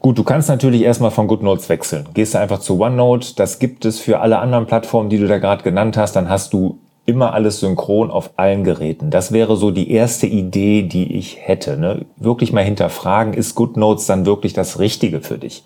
Gut, 0.00 0.16
du 0.16 0.24
kannst 0.24 0.48
natürlich 0.48 0.80
erstmal 0.80 1.10
von 1.10 1.28
GoodNotes 1.28 1.68
wechseln. 1.68 2.08
Gehst 2.14 2.32
du 2.32 2.38
einfach 2.38 2.60
zu 2.60 2.80
OneNote, 2.80 3.34
das 3.36 3.58
gibt 3.58 3.84
es 3.84 4.00
für 4.00 4.20
alle 4.20 4.38
anderen 4.38 4.64
Plattformen, 4.64 5.10
die 5.10 5.18
du 5.18 5.28
da 5.28 5.36
gerade 5.36 5.62
genannt 5.62 5.98
hast, 5.98 6.16
dann 6.16 6.30
hast 6.30 6.54
du 6.54 6.78
immer 7.04 7.34
alles 7.34 7.60
synchron 7.60 8.10
auf 8.10 8.30
allen 8.36 8.64
Geräten. 8.64 9.10
Das 9.10 9.30
wäre 9.30 9.58
so 9.58 9.70
die 9.70 9.90
erste 9.90 10.26
Idee, 10.26 10.84
die 10.84 11.18
ich 11.18 11.36
hätte. 11.40 11.76
Ne? 11.76 12.06
Wirklich 12.16 12.50
mal 12.50 12.64
hinterfragen, 12.64 13.34
ist 13.34 13.54
GoodNotes 13.56 14.06
dann 14.06 14.24
wirklich 14.24 14.54
das 14.54 14.78
Richtige 14.78 15.20
für 15.20 15.36
dich? 15.36 15.64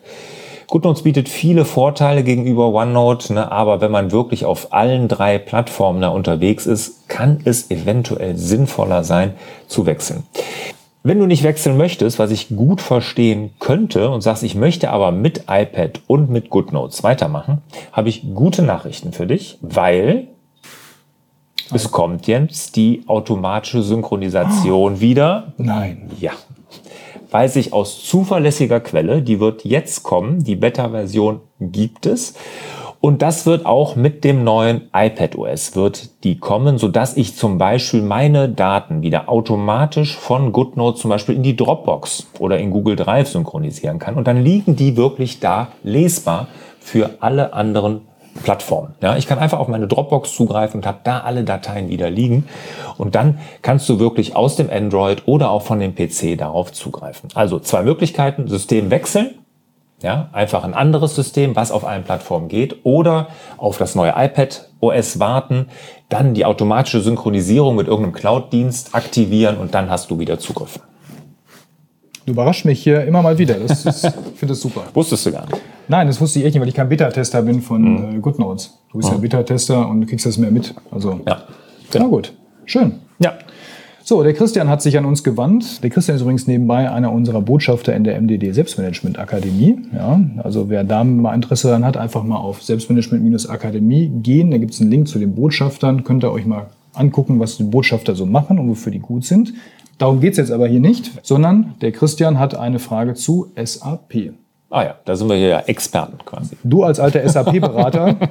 GoodNotes 0.67 1.03
bietet 1.03 1.29
viele 1.29 1.65
Vorteile 1.65 2.25
gegenüber 2.25 2.73
OneNote, 2.73 3.35
ne, 3.35 3.53
aber 3.53 3.81
wenn 3.81 3.93
man 3.93 4.11
wirklich 4.11 4.45
auf 4.47 4.73
allen 4.73 5.07
drei 5.07 5.39
Plattformen 5.39 6.01
da 6.01 6.09
unterwegs 6.09 6.67
ist, 6.67 7.09
kann 7.09 7.41
es 7.45 7.71
eventuell 7.71 8.37
sinnvoller 8.37 9.05
sein, 9.05 9.35
zu 9.69 9.87
wechseln. 9.87 10.25
Wenn 11.07 11.19
du 11.19 11.27
nicht 11.27 11.43
wechseln 11.43 11.77
möchtest, 11.77 12.19
was 12.19 12.31
ich 12.31 12.49
gut 12.49 12.81
verstehen 12.81 13.51
könnte 13.59 14.09
und 14.09 14.23
sagst, 14.23 14.43
ich 14.43 14.55
möchte 14.55 14.89
aber 14.89 15.13
mit 15.13 15.45
iPad 15.51 16.01
und 16.07 16.31
mit 16.31 16.49
GoodNotes 16.49 17.03
weitermachen, 17.03 17.59
habe 17.93 18.09
ich 18.09 18.23
gute 18.35 18.63
Nachrichten 18.63 19.13
für 19.13 19.27
dich, 19.27 19.59
weil 19.61 20.29
es 21.75 21.91
kommt 21.91 22.27
jetzt 22.27 22.77
die 22.77 23.03
automatische 23.07 23.83
Synchronisation 23.83 24.95
oh. 24.95 25.01
wieder. 25.01 25.53
Nein. 25.59 26.11
Ja. 26.21 26.33
Weiß 27.31 27.57
ich 27.57 27.75
aus 27.75 28.03
zuverlässiger 28.03 28.81
Quelle, 28.81 29.21
die 29.21 29.41
wird 29.41 29.63
jetzt 29.67 30.05
kommen. 30.05 30.43
Die 30.43 30.57
Beta-Version 30.57 31.41
gibt 31.61 32.07
es. 32.07 32.33
Und 33.05 33.21
das 33.21 33.45
wird 33.45 33.67
auch 33.67 33.97
mit 33.97 34.25
dem 34.25 34.45
neuen 34.45 34.89
iPad 34.95 35.37
OS 35.37 35.77
wird 35.77 36.25
die 36.25 36.39
kommen, 36.39 36.79
so 36.79 36.89
dass 36.89 37.19
ich 37.19 37.37
zum 37.37 37.59
Beispiel 37.59 38.01
meine 38.01 38.49
Daten 38.49 39.03
wieder 39.03 39.29
automatisch 39.29 40.17
von 40.17 40.53
GoodNote 40.53 40.99
zum 40.99 41.11
Beispiel 41.11 41.35
in 41.35 41.43
die 41.43 41.55
Dropbox 41.55 42.29
oder 42.39 42.57
in 42.57 42.71
Google 42.71 42.97
Drive 42.97 43.29
synchronisieren 43.29 43.99
kann. 43.99 44.15
Und 44.15 44.27
dann 44.27 44.43
liegen 44.43 44.75
die 44.75 44.97
wirklich 44.97 45.39
da 45.39 45.69
lesbar 45.83 46.49
für 46.81 47.11
alle 47.21 47.53
anderen 47.53 48.01
Plattformen. 48.43 48.95
Ja, 49.03 49.19
ich 49.19 49.27
kann 49.27 49.39
einfach 49.39 49.59
auf 49.59 49.69
meine 49.69 49.87
Dropbox 49.87 50.35
zugreifen 50.35 50.81
und 50.81 50.87
habe 50.87 51.01
da 51.05 51.19
alle 51.21 51.45
Dateien 51.45 51.91
wieder 51.91 52.09
liegen. 52.09 52.47
Und 52.97 53.15
dann 53.17 53.39
kannst 53.61 53.87
du 53.91 53.99
wirklich 53.99 54.35
aus 54.35 54.57
dem 54.57 54.71
Android 54.71 55.25
oder 55.27 55.51
auch 55.51 55.61
von 55.61 55.79
dem 55.79 55.95
PC 55.95 56.39
darauf 56.39 56.73
zugreifen. 56.73 57.29
Also 57.35 57.59
zwei 57.59 57.83
Möglichkeiten, 57.83 58.49
System 58.49 58.91
wechseln 58.91 59.35
ja, 60.05 60.29
einfach 60.33 60.65
ein 60.65 60.75
anderes 60.75 61.17
System, 61.17 61.57
was 61.57 61.73
auf 61.73 61.85
allen 61.85 62.05
Plattformen 62.05 62.49
geht, 62.49 62.85
oder 62.85 63.29
auf 63.57 63.79
das 63.79 63.95
neue 63.95 64.13
iPad 64.15 64.69
OS 64.81 65.19
warten, 65.19 65.67
dann 66.11 66.35
die 66.35 66.45
automatische 66.45 67.01
Synchronisierung 67.01 67.75
mit 67.75 67.89
irgendeinem 67.89 68.13
Cloud-Dienst 68.13 68.95
aktivieren 68.95 69.57
und 69.57 69.75
dann 69.75 69.89
hast 69.89 70.11
du 70.11 70.19
wieder 70.19 70.39
Zugriff. 70.39 70.79
Du 72.27 72.33
überraschst 72.33 72.67
mich 72.67 72.83
hier 72.83 73.05
immer 73.05 73.23
mal 73.23 73.39
wieder. 73.39 73.55
Das 73.55 73.85
ist, 73.87 74.05
ich 74.05 74.39
finde 74.39 74.53
das 74.53 74.61
super. 74.61 74.83
Wusstest 74.95 75.25
du 75.25 75.33
gar 75.33 75.47
nicht? 75.47 75.61
Nein, 75.89 76.07
das 76.07 76.21
wusste 76.21 76.39
ich 76.39 76.45
echt 76.45 76.55
nicht, 76.55 76.61
weil 76.61 76.69
ich 76.69 76.75
kein 76.75 76.89
Beta-Tester 76.89 77.43
bin 77.43 77.63
von 77.63 77.83
mhm. 77.83 78.17
äh, 78.17 78.21
GoodNotes. 78.21 78.79
Du 78.93 78.99
bist 78.99 79.09
mhm. 79.09 79.17
ja 79.17 79.21
Beta-Tester 79.21 79.89
und 79.89 80.03
du 80.03 80.07
kriegst 80.07 80.25
das 80.27 80.37
mehr 80.37 80.51
mit. 80.51 80.75
Also, 80.91 81.21
ja. 81.27 81.43
Genau. 81.91 82.05
Na 82.05 82.11
gut. 82.11 82.33
Schön. 82.67 83.01
Ja. 83.19 83.35
So, 84.07 84.23
der 84.23 84.35
Christian 84.35 84.69
hat 84.69 84.83
sich 84.83 84.99
an 84.99 85.07
uns 85.07 85.25
gewandt. 85.25 85.83
Der 85.83 85.89
Christian 85.89 86.17
ist 86.17 86.21
übrigens 86.21 86.47
nebenbei 86.47 86.91
einer 86.91 87.11
unserer 87.11 87.41
Botschafter 87.41 87.97
in 87.97 88.05
der 88.05 88.21
MDD 88.21 88.53
Selbstmanagement 88.53 89.19
Akademie. 89.19 89.79
Ja, 89.95 90.21
also 90.43 90.69
wer 90.69 90.85
da 90.85 91.05
mal 91.05 91.35
Interesse 91.35 91.69
daran 91.69 91.87
hat, 91.87 91.97
einfach 91.97 92.23
mal 92.23 92.37
auf 92.37 92.63
Selbstmanagement-Akademie 92.63 94.13
gehen. 94.23 94.51
Da 94.51 94.59
gibt 94.59 94.75
es 94.75 94.81
einen 94.83 94.91
Link 94.91 95.09
zu 95.09 95.19
den 95.19 95.35
Botschaftern. 95.35 96.05
Könnt 96.05 96.23
ihr 96.23 96.31
euch 96.33 96.45
mal 96.45 96.67
angucken, 96.93 97.41
was 97.41 97.57
die 97.57 97.63
Botschafter 97.63 98.15
so 98.15 98.27
machen 98.27 98.59
und 98.59 98.69
wofür 98.69 98.93
die 98.93 98.99
gut 98.99 99.25
sind. 99.25 99.55
Darum 99.97 100.21
geht's 100.21 100.37
jetzt 100.37 100.53
aber 100.53 100.67
hier 100.67 100.81
nicht, 100.81 101.13
sondern 101.23 101.73
der 101.81 101.93
Christian 101.93 102.39
hat 102.39 102.55
eine 102.55 102.81
Frage 102.81 103.15
zu 103.15 103.53
SAP. 103.57 104.35
Ah 104.69 104.83
ja, 104.83 104.97
da 105.07 105.17
sind 105.17 105.31
wir 105.31 105.37
hier 105.37 105.49
ja 105.49 105.61
Experten 105.61 106.19
quasi. 106.27 106.59
Du 106.63 106.83
als 106.83 107.01
alter 107.01 107.27
SAP-Berater 107.27 108.17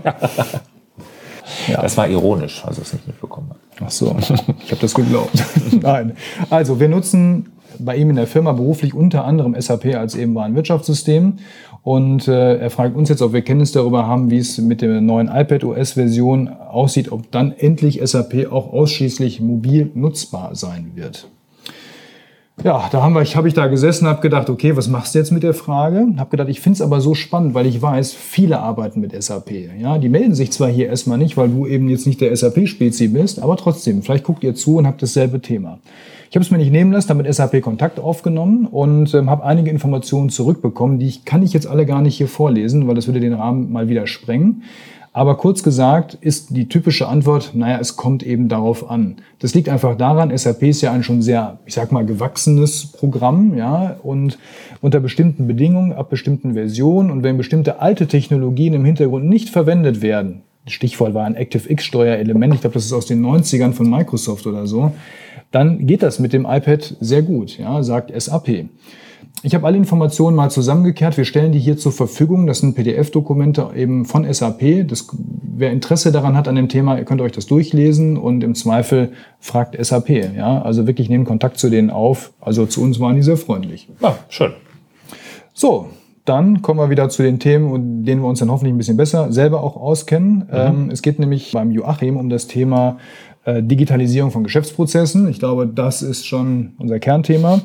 Ja. 1.67 1.81
Das 1.81 1.97
war 1.97 2.07
ironisch, 2.07 2.63
also 2.65 2.81
es 2.81 2.93
nicht 2.93 3.07
mitbekommen 3.07 3.49
hat. 3.49 3.57
Ach 3.85 3.91
so, 3.91 4.15
ich 4.19 4.29
habe 4.71 4.81
das 4.81 4.93
geglaubt. 4.93 5.43
Nein. 5.81 6.13
Also 6.49 6.79
wir 6.79 6.89
nutzen 6.89 7.49
bei 7.79 7.95
ihm 7.97 8.09
in 8.09 8.15
der 8.15 8.27
Firma 8.27 8.51
beruflich 8.51 8.93
unter 8.93 9.25
anderem 9.25 9.59
SAP 9.59 9.95
als 9.95 10.15
eben 10.15 10.35
Warenwirtschaftssystem. 10.35 11.33
Und 11.81 12.29
äh, 12.29 12.57
er 12.59 12.69
fragt 12.69 12.95
uns 12.95 13.09
jetzt, 13.09 13.21
ob 13.21 13.33
wir 13.33 13.41
Kenntnis 13.41 13.73
darüber 13.73 14.07
haben, 14.07 14.31
wie 14.31 14.37
es 14.37 14.57
mit 14.57 14.81
der 14.81 15.01
neuen 15.01 15.27
iPad 15.27 15.65
OS-Version 15.65 16.47
aussieht, 16.47 17.11
ob 17.11 17.29
dann 17.31 17.51
endlich 17.51 17.99
SAP 18.03 18.47
auch 18.51 18.71
ausschließlich 18.71 19.41
mobil 19.41 19.91
nutzbar 19.93 20.55
sein 20.55 20.91
wird. 20.95 21.27
Ja, 22.61 22.87
da 22.91 23.01
habe 23.01 23.23
ich, 23.23 23.35
hab 23.35 23.45
ich 23.45 23.55
da 23.55 23.65
gesessen, 23.65 24.07
habe 24.07 24.21
gedacht, 24.21 24.49
okay, 24.49 24.77
was 24.77 24.87
machst 24.87 25.15
du 25.15 25.19
jetzt 25.19 25.31
mit 25.31 25.41
der 25.41 25.55
Frage? 25.55 26.07
Habe 26.17 26.29
gedacht, 26.29 26.49
ich 26.49 26.61
finde 26.61 26.75
es 26.75 26.81
aber 26.81 27.01
so 27.01 27.15
spannend, 27.15 27.55
weil 27.55 27.65
ich 27.65 27.81
weiß, 27.81 28.13
viele 28.13 28.59
arbeiten 28.59 29.01
mit 29.01 29.11
SAP. 29.21 29.51
Ja, 29.81 29.97
die 29.97 30.07
melden 30.07 30.35
sich 30.35 30.51
zwar 30.51 30.69
hier 30.69 30.87
erstmal 30.87 31.17
nicht, 31.17 31.35
weil 31.35 31.49
du 31.49 31.65
eben 31.65 31.89
jetzt 31.89 32.05
nicht 32.05 32.21
der 32.21 32.35
SAP-Spezi 32.35 33.07
bist, 33.07 33.41
aber 33.41 33.57
trotzdem, 33.57 34.03
vielleicht 34.03 34.23
guckt 34.23 34.43
ihr 34.43 34.53
zu 34.53 34.77
und 34.77 34.85
habt 34.85 35.01
dasselbe 35.01 35.41
Thema. 35.41 35.79
Ich 36.29 36.35
habe 36.35 36.45
es 36.45 36.51
mir 36.51 36.57
nicht 36.57 36.71
nehmen 36.71 36.91
lassen, 36.91 37.09
damit 37.09 37.31
SAP 37.33 37.61
Kontakt 37.61 37.99
aufgenommen 37.99 38.65
und 38.65 39.13
ähm, 39.13 39.29
habe 39.29 39.43
einige 39.43 39.69
Informationen 39.69 40.29
zurückbekommen, 40.29 40.99
die 40.99 41.07
ich, 41.07 41.25
kann 41.25 41.43
ich 41.43 41.53
jetzt 41.53 41.67
alle 41.67 41.85
gar 41.85 42.01
nicht 42.01 42.17
hier 42.17 42.27
vorlesen, 42.27 42.87
weil 42.87 42.95
das 42.95 43.07
würde 43.07 43.19
den 43.19 43.33
Rahmen 43.33 43.71
mal 43.71 43.89
wieder 43.89 44.07
sprengen. 44.07 44.63
Aber 45.15 45.37
kurz 45.37 45.61
gesagt 45.61 46.15
ist 46.15 46.55
die 46.55 46.67
typische 46.67 47.07
Antwort, 47.07 47.51
naja, 47.53 47.77
es 47.79 47.95
kommt 47.95 48.23
eben 48.23 48.49
darauf 48.49 48.89
an. 48.89 49.17
Das 49.37 49.53
liegt 49.53 49.69
einfach 49.69 49.95
daran, 49.95 50.35
SAP 50.35 50.63
ist 50.63 50.81
ja 50.81 50.91
ein 50.91 51.03
schon 51.03 51.21
sehr, 51.21 51.59
ich 51.67 51.75
sag 51.75 51.91
mal, 51.91 52.03
gewachsenes 52.03 52.87
Programm, 52.87 53.55
ja, 53.55 53.95
und 54.01 54.39
unter 54.81 54.99
bestimmten 54.99 55.45
Bedingungen, 55.45 55.93
ab 55.93 56.09
bestimmten 56.09 56.55
Versionen 56.55 57.11
und 57.11 57.21
wenn 57.21 57.37
bestimmte 57.37 57.79
alte 57.79 58.07
Technologien 58.07 58.73
im 58.73 58.85
Hintergrund 58.85 59.29
nicht 59.29 59.49
verwendet 59.49 60.01
werden, 60.01 60.41
Stichwort 60.65 61.13
war 61.13 61.25
ein 61.25 61.37
ActiveX-Steuerelement, 61.37 62.55
ich 62.55 62.61
glaube, 62.61 62.73
das 62.73 62.85
ist 62.85 62.93
aus 62.93 63.05
den 63.05 63.23
90ern 63.23 63.73
von 63.73 63.87
Microsoft 63.87 64.47
oder 64.47 64.65
so, 64.65 64.93
dann 65.51 65.85
geht 65.85 66.01
das 66.01 66.17
mit 66.17 66.33
dem 66.33 66.47
iPad 66.49 66.95
sehr 66.99 67.21
gut, 67.21 67.59
ja, 67.59 67.83
sagt 67.83 68.11
SAP. 68.19 68.65
Ich 69.45 69.53
habe 69.53 69.67
alle 69.67 69.75
Informationen 69.75 70.37
mal 70.37 70.49
zusammengekehrt. 70.49 71.17
Wir 71.17 71.25
stellen 71.25 71.51
die 71.51 71.59
hier 71.59 71.75
zur 71.75 71.91
Verfügung. 71.91 72.47
Das 72.47 72.59
sind 72.59 72.75
PDF-Dokumente 72.75 73.71
eben 73.75 74.05
von 74.05 74.31
SAP. 74.31 74.87
Das, 74.87 75.09
wer 75.11 75.69
Interesse 75.71 76.13
daran 76.13 76.37
hat 76.37 76.47
an 76.47 76.55
dem 76.55 76.69
Thema, 76.69 76.97
ihr 76.97 77.03
könnt 77.03 77.19
euch 77.19 77.33
das 77.33 77.45
durchlesen 77.45 78.15
und 78.15 78.41
im 78.41 78.55
Zweifel 78.55 79.11
fragt 79.41 79.75
SAP. 79.83 80.09
Ja, 80.37 80.61
also 80.61 80.87
wirklich 80.87 81.09
nehmen 81.09 81.25
Kontakt 81.25 81.59
zu 81.59 81.69
denen 81.69 81.89
auf. 81.89 82.31
Also 82.39 82.65
zu 82.65 82.81
uns 82.81 83.01
waren 83.01 83.17
die 83.17 83.21
sehr 83.21 83.35
freundlich. 83.35 83.89
Ah, 84.01 84.13
schön. 84.29 84.53
So, 85.53 85.87
dann 86.23 86.61
kommen 86.61 86.79
wir 86.79 86.89
wieder 86.89 87.09
zu 87.09 87.21
den 87.21 87.37
Themen, 87.39 88.05
denen 88.05 88.21
wir 88.21 88.29
uns 88.29 88.39
dann 88.39 88.49
hoffentlich 88.49 88.73
ein 88.73 88.77
bisschen 88.77 88.95
besser 88.95 89.33
selber 89.33 89.61
auch 89.61 89.75
auskennen. 89.75 90.35
Mhm. 90.35 90.45
Ähm, 90.53 90.89
es 90.89 91.01
geht 91.01 91.19
nämlich 91.19 91.51
beim 91.51 91.69
Joachim 91.69 92.15
um 92.15 92.29
das 92.29 92.47
Thema 92.47 92.97
äh, 93.43 93.61
Digitalisierung 93.61 94.31
von 94.31 94.45
Geschäftsprozessen. 94.45 95.27
Ich 95.27 95.39
glaube, 95.39 95.67
das 95.67 96.01
ist 96.01 96.25
schon 96.25 96.73
unser 96.77 96.99
Kernthema. 96.99 97.59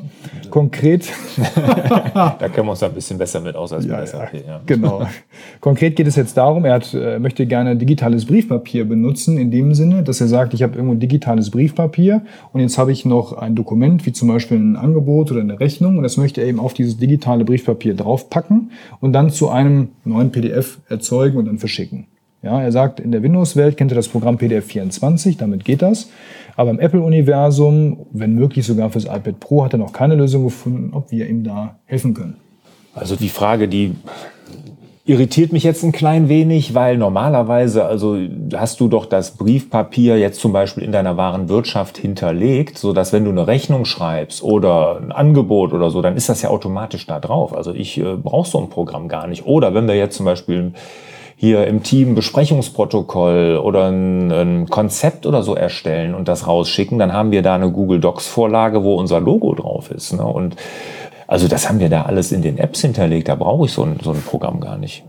Konkret. 0.49 1.11
da 2.13 2.37
kennen 2.39 2.67
wir 2.67 2.71
uns 2.71 2.83
ein 2.83 2.93
bisschen 2.93 3.17
besser 3.17 3.39
mit 3.39 3.55
aus 3.55 3.73
als 3.73 3.85
ja, 3.85 3.97
bei 3.97 4.05
SAP. 4.05 4.33
Ja. 4.45 4.61
Genau. 4.65 5.03
Konkret 5.59 5.95
geht 5.95 6.07
es 6.07 6.15
jetzt 6.15 6.37
darum, 6.37 6.65
er 6.65 6.75
hat, 6.75 6.93
äh, 6.93 7.19
möchte 7.19 7.45
gerne 7.45 7.75
digitales 7.75 8.25
Briefpapier 8.25 8.85
benutzen, 8.85 9.37
in 9.37 9.51
dem 9.51 9.73
Sinne, 9.73 10.03
dass 10.03 10.21
er 10.21 10.27
sagt, 10.27 10.53
ich 10.53 10.63
habe 10.63 10.75
irgendwo 10.75 10.95
digitales 10.95 11.49
Briefpapier 11.49 12.21
und 12.53 12.61
jetzt 12.61 12.77
habe 12.77 12.91
ich 12.91 13.05
noch 13.05 13.33
ein 13.33 13.55
Dokument, 13.55 14.05
wie 14.05 14.11
zum 14.11 14.27
Beispiel 14.27 14.57
ein 14.57 14.75
Angebot 14.75 15.31
oder 15.31 15.41
eine 15.41 15.59
Rechnung 15.59 15.97
und 15.97 16.03
das 16.03 16.17
möchte 16.17 16.41
er 16.41 16.47
eben 16.47 16.59
auf 16.59 16.73
dieses 16.73 16.97
digitale 16.97 17.45
Briefpapier 17.45 17.95
draufpacken 17.95 18.71
und 18.99 19.13
dann 19.13 19.29
zu 19.31 19.49
einem 19.49 19.89
neuen 20.05 20.31
PDF 20.31 20.79
erzeugen 20.89 21.37
und 21.37 21.45
dann 21.45 21.57
verschicken. 21.57 22.07
Ja, 22.41 22.61
er 22.61 22.71
sagt, 22.71 23.01
in 23.01 23.11
der 23.11 23.21
Windows-Welt 23.21 23.75
kennt 23.75 23.91
er 23.91 23.95
das 23.95 24.07
Programm 24.07 24.37
PDF24, 24.37 25.37
damit 25.37 25.65
geht 25.65 25.81
das. 25.81 26.09
Aber 26.55 26.71
im 26.71 26.79
Apple-Universum, 26.79 28.05
wenn 28.11 28.33
möglich 28.35 28.65
sogar 28.65 28.89
fürs 28.89 29.05
iPad 29.05 29.39
Pro, 29.39 29.65
hat 29.65 29.73
er 29.73 29.79
noch 29.79 29.91
keine 29.91 30.15
Lösung 30.15 30.45
gefunden, 30.45 30.91
ob 30.93 31.11
wir 31.11 31.27
ihm 31.27 31.43
da 31.43 31.79
helfen 31.85 32.13
können. 32.13 32.37
Also 32.95 33.15
die 33.15 33.29
Frage, 33.29 33.67
die 33.67 33.93
irritiert 35.05 35.51
mich 35.51 35.63
jetzt 35.63 35.83
ein 35.83 35.91
klein 35.91 36.29
wenig, 36.29 36.75
weil 36.75 36.97
normalerweise, 36.97 37.83
also 37.83 38.17
hast 38.55 38.79
du 38.79 38.87
doch 38.87 39.05
das 39.05 39.31
Briefpapier 39.37 40.17
jetzt 40.19 40.39
zum 40.39 40.53
Beispiel 40.53 40.83
in 40.83 40.91
deiner 40.91 41.17
wahren 41.17 41.49
Wirtschaft 41.49 41.97
hinterlegt, 41.97 42.77
so 42.77 42.93
dass 42.93 43.11
wenn 43.11 43.25
du 43.25 43.31
eine 43.31 43.47
Rechnung 43.47 43.85
schreibst 43.85 44.43
oder 44.43 45.01
ein 45.01 45.11
Angebot 45.11 45.73
oder 45.73 45.89
so, 45.89 46.01
dann 46.01 46.15
ist 46.15 46.29
das 46.29 46.41
ja 46.43 46.49
automatisch 46.49 47.07
da 47.07 47.19
drauf. 47.19 47.55
Also 47.55 47.73
ich 47.73 47.97
äh, 47.97 48.15
brauche 48.15 48.47
so 48.47 48.59
ein 48.59 48.69
Programm 48.69 49.07
gar 49.07 49.27
nicht. 49.27 49.45
Oder 49.45 49.73
wenn 49.73 49.87
wir 49.87 49.95
jetzt 49.95 50.15
zum 50.15 50.25
Beispiel 50.25 50.73
hier 51.41 51.67
im 51.67 51.83
Team 51.83 52.15
Besprechungsprotokoll 52.15 53.61
oder 53.63 53.87
ein, 53.87 54.29
ein, 54.29 54.69
Konzept 54.69 55.25
oder 55.25 55.41
so 55.41 55.55
erstellen 55.55 56.13
und 56.13 56.27
das 56.27 56.47
rausschicken, 56.47 56.99
dann 56.99 57.13
haben 57.13 57.31
wir 57.31 57.41
da 57.41 57.55
eine 57.55 57.71
Google 57.71 58.01
Docs 58.01 58.27
Vorlage, 58.27 58.83
wo 58.83 58.95
unser 58.95 59.21
Logo 59.21 59.55
drauf 59.55 59.89
ist. 59.89 60.11
Ne? 60.11 60.25
Und 60.25 60.57
also 61.27 61.47
das 61.47 61.69
haben 61.69 61.79
wir 61.79 61.87
da 61.87 62.01
alles 62.01 62.33
in 62.33 62.41
den 62.41 62.57
Apps 62.57 62.81
hinterlegt. 62.81 63.29
Da 63.29 63.35
brauche 63.35 63.67
ich 63.67 63.71
so 63.71 63.83
ein, 63.83 64.01
so 64.03 64.11
ein 64.11 64.21
Programm 64.21 64.59
gar 64.59 64.77
nicht. 64.77 65.05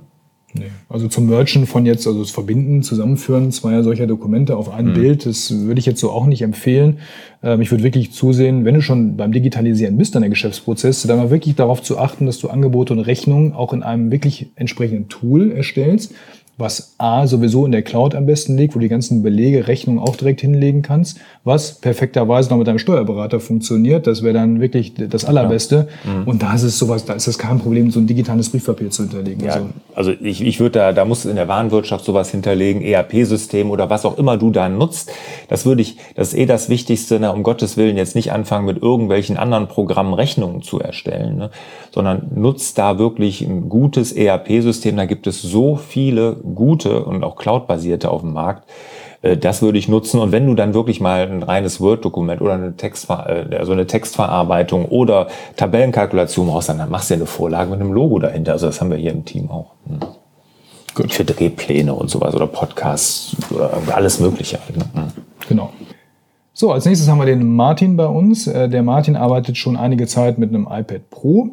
Nee. 0.52 0.64
Also 0.88 1.07
zum 1.07 1.26
Merchen 1.28 1.66
von 1.66 1.87
jetzt, 1.87 2.07
also 2.07 2.21
das 2.21 2.30
Verbinden, 2.30 2.83
Zusammenführen 2.83 3.52
zweier 3.52 3.85
solcher 3.85 4.07
Dokumente 4.07 4.57
auf 4.57 4.69
ein 4.73 4.87
mhm. 4.87 4.95
Bild, 4.95 5.26
das 5.26 5.52
würde 5.52 5.78
ich 5.78 5.87
jetzt 5.87 6.00
so 6.00 6.11
auch 6.11 6.26
nicht 6.26 6.42
empfehlen. 6.42 6.99
Ähm, 7.42 7.61
ich 7.61 7.71
würde 7.71 7.85
wirklich 7.85 8.12
zusehen, 8.12 8.64
wenn 8.64 8.75
du 8.75 8.83
schon 8.83 9.16
beim 9.16 9.33
Digitalisieren 9.33 9.97
bist, 9.97 10.14
deiner 10.14 10.28
Geschäftsprozesse, 10.28 11.07
dann 11.07 11.19
mal 11.19 11.30
wirklich 11.30 11.54
darauf 11.54 11.83
zu 11.83 11.99
achten, 11.99 12.26
dass 12.26 12.38
du 12.38 12.49
Angebote 12.49 12.92
und 12.92 13.00
Rechnungen 13.00 13.52
auch 13.52 13.73
in 13.73 13.83
einem 13.83 14.11
wirklich 14.11 14.50
entsprechenden 14.57 15.09
Tool 15.09 15.52
erstellst, 15.52 16.14
was 16.60 16.94
A 16.98 17.26
sowieso 17.26 17.66
in 17.66 17.72
der 17.72 17.82
Cloud 17.82 18.14
am 18.14 18.26
besten 18.26 18.56
liegt, 18.56 18.74
wo 18.74 18.78
du 18.78 18.84
die 18.84 18.88
ganzen 18.88 19.22
Belege, 19.22 19.66
Rechnungen 19.66 20.00
auch 20.00 20.16
direkt 20.16 20.40
hinlegen 20.42 20.82
kannst, 20.82 21.18
was 21.44 21.74
perfekterweise 21.74 22.50
noch 22.50 22.58
mit 22.58 22.66
deinem 22.66 22.78
Steuerberater 22.78 23.40
funktioniert. 23.40 24.06
Das 24.06 24.22
wäre 24.22 24.34
dann 24.34 24.60
wirklich 24.60 24.94
das 24.94 25.24
Allerbeste. 25.24 25.88
Ja. 26.04 26.12
Mhm. 26.12 26.28
Und 26.28 26.42
da 26.42 26.54
ist 26.54 26.62
es 26.62 26.78
sowas, 26.78 27.04
da 27.04 27.14
ist 27.14 27.26
es 27.26 27.38
kein 27.38 27.58
Problem, 27.58 27.90
so 27.90 28.00
ein 28.00 28.06
digitales 28.06 28.50
Briefpapier 28.50 28.90
zu 28.90 29.02
hinterlegen. 29.02 29.44
Ja, 29.44 29.54
also, 29.54 29.66
also 29.94 30.10
ich, 30.10 30.42
ich 30.42 30.60
würde 30.60 30.78
da, 30.78 30.92
da 30.92 31.04
musst 31.04 31.24
du 31.24 31.30
in 31.30 31.36
der 31.36 31.48
Warenwirtschaft 31.48 32.04
sowas 32.04 32.30
hinterlegen, 32.30 32.82
ERP-System 32.82 33.70
oder 33.70 33.90
was 33.90 34.04
auch 34.04 34.18
immer 34.18 34.36
du 34.36 34.50
da 34.50 34.68
nutzt. 34.68 35.10
Das 35.48 35.64
würde 35.64 35.82
ich, 35.82 35.96
das 36.14 36.28
ist 36.28 36.38
eh 36.38 36.46
das 36.46 36.68
Wichtigste, 36.68 37.18
na, 37.20 37.30
um 37.30 37.42
Gottes 37.42 37.76
Willen 37.76 37.96
jetzt 37.96 38.14
nicht 38.14 38.32
anfangen, 38.32 38.66
mit 38.66 38.82
irgendwelchen 38.82 39.36
anderen 39.36 39.68
Programmen 39.68 40.14
Rechnungen 40.14 40.62
zu 40.62 40.78
erstellen, 40.78 41.36
ne? 41.36 41.50
sondern 41.92 42.30
nutzt 42.34 42.78
da 42.78 42.98
wirklich 42.98 43.40
ein 43.42 43.68
gutes 43.68 44.12
ERP-System. 44.12 44.96
Da 44.96 45.06
gibt 45.06 45.26
es 45.26 45.42
so 45.42 45.76
viele 45.76 46.36
gute 46.54 47.04
und 47.04 47.25
auch 47.25 47.37
Cloud-basierte 47.37 48.11
auf 48.11 48.23
dem 48.23 48.33
Markt. 48.33 48.69
Äh, 49.23 49.37
das 49.37 49.62
würde 49.62 49.78
ich 49.78 49.88
nutzen. 49.88 50.21
Und 50.21 50.33
wenn 50.33 50.47
du 50.47 50.54
dann 50.54 50.75
wirklich 50.75 51.00
mal 51.00 51.23
ein 51.23 51.42
reines 51.42 51.80
Word-Dokument 51.80 52.40
oder 52.40 52.54
eine, 52.54 52.76
Textver 52.76 53.49
äh, 53.50 53.57
also 53.57 53.73
eine 53.73 53.87
Textverarbeitung 53.87 54.87
oder 54.87 55.28
Tabellenkalkulation 55.57 56.49
brauchst, 56.49 56.69
dann 56.69 56.90
machst 56.90 57.11
du 57.11 57.14
ja 57.14 57.19
eine 57.19 57.26
Vorlage 57.26 57.71
mit 57.71 57.80
einem 57.80 57.92
Logo 57.92 58.19
dahinter. 58.19 58.52
Also 58.52 58.66
das 58.66 58.80
haben 58.80 58.90
wir 58.90 58.99
hier 58.99 59.12
im 59.12 59.25
Team 59.25 59.50
auch. 59.50 59.73
Hm. 59.87 60.00
Gut. 60.95 61.12
Für 61.12 61.25
Drehpläne 61.25 61.95
und 61.95 62.11
sowas 62.11 62.35
oder 62.35 62.49
Podcasts 62.49 63.37
oder 63.50 63.71
alles 63.95 64.19
Mögliche. 64.19 64.59
Ne? 64.75 64.85
Hm. 64.95 65.12
Genau. 65.49 65.71
So, 66.52 66.73
als 66.73 66.85
nächstes 66.85 67.09
haben 67.09 67.19
wir 67.19 67.26
den 67.26 67.54
Martin 67.54 67.97
bei 67.97 68.07
uns. 68.07 68.47
Äh, 68.47 68.69
der 68.69 68.83
Martin 68.83 69.16
arbeitet 69.16 69.57
schon 69.57 69.76
einige 69.76 70.07
Zeit 70.07 70.38
mit 70.38 70.50
einem 70.50 70.69
iPad 70.71 71.09
Pro 71.11 71.50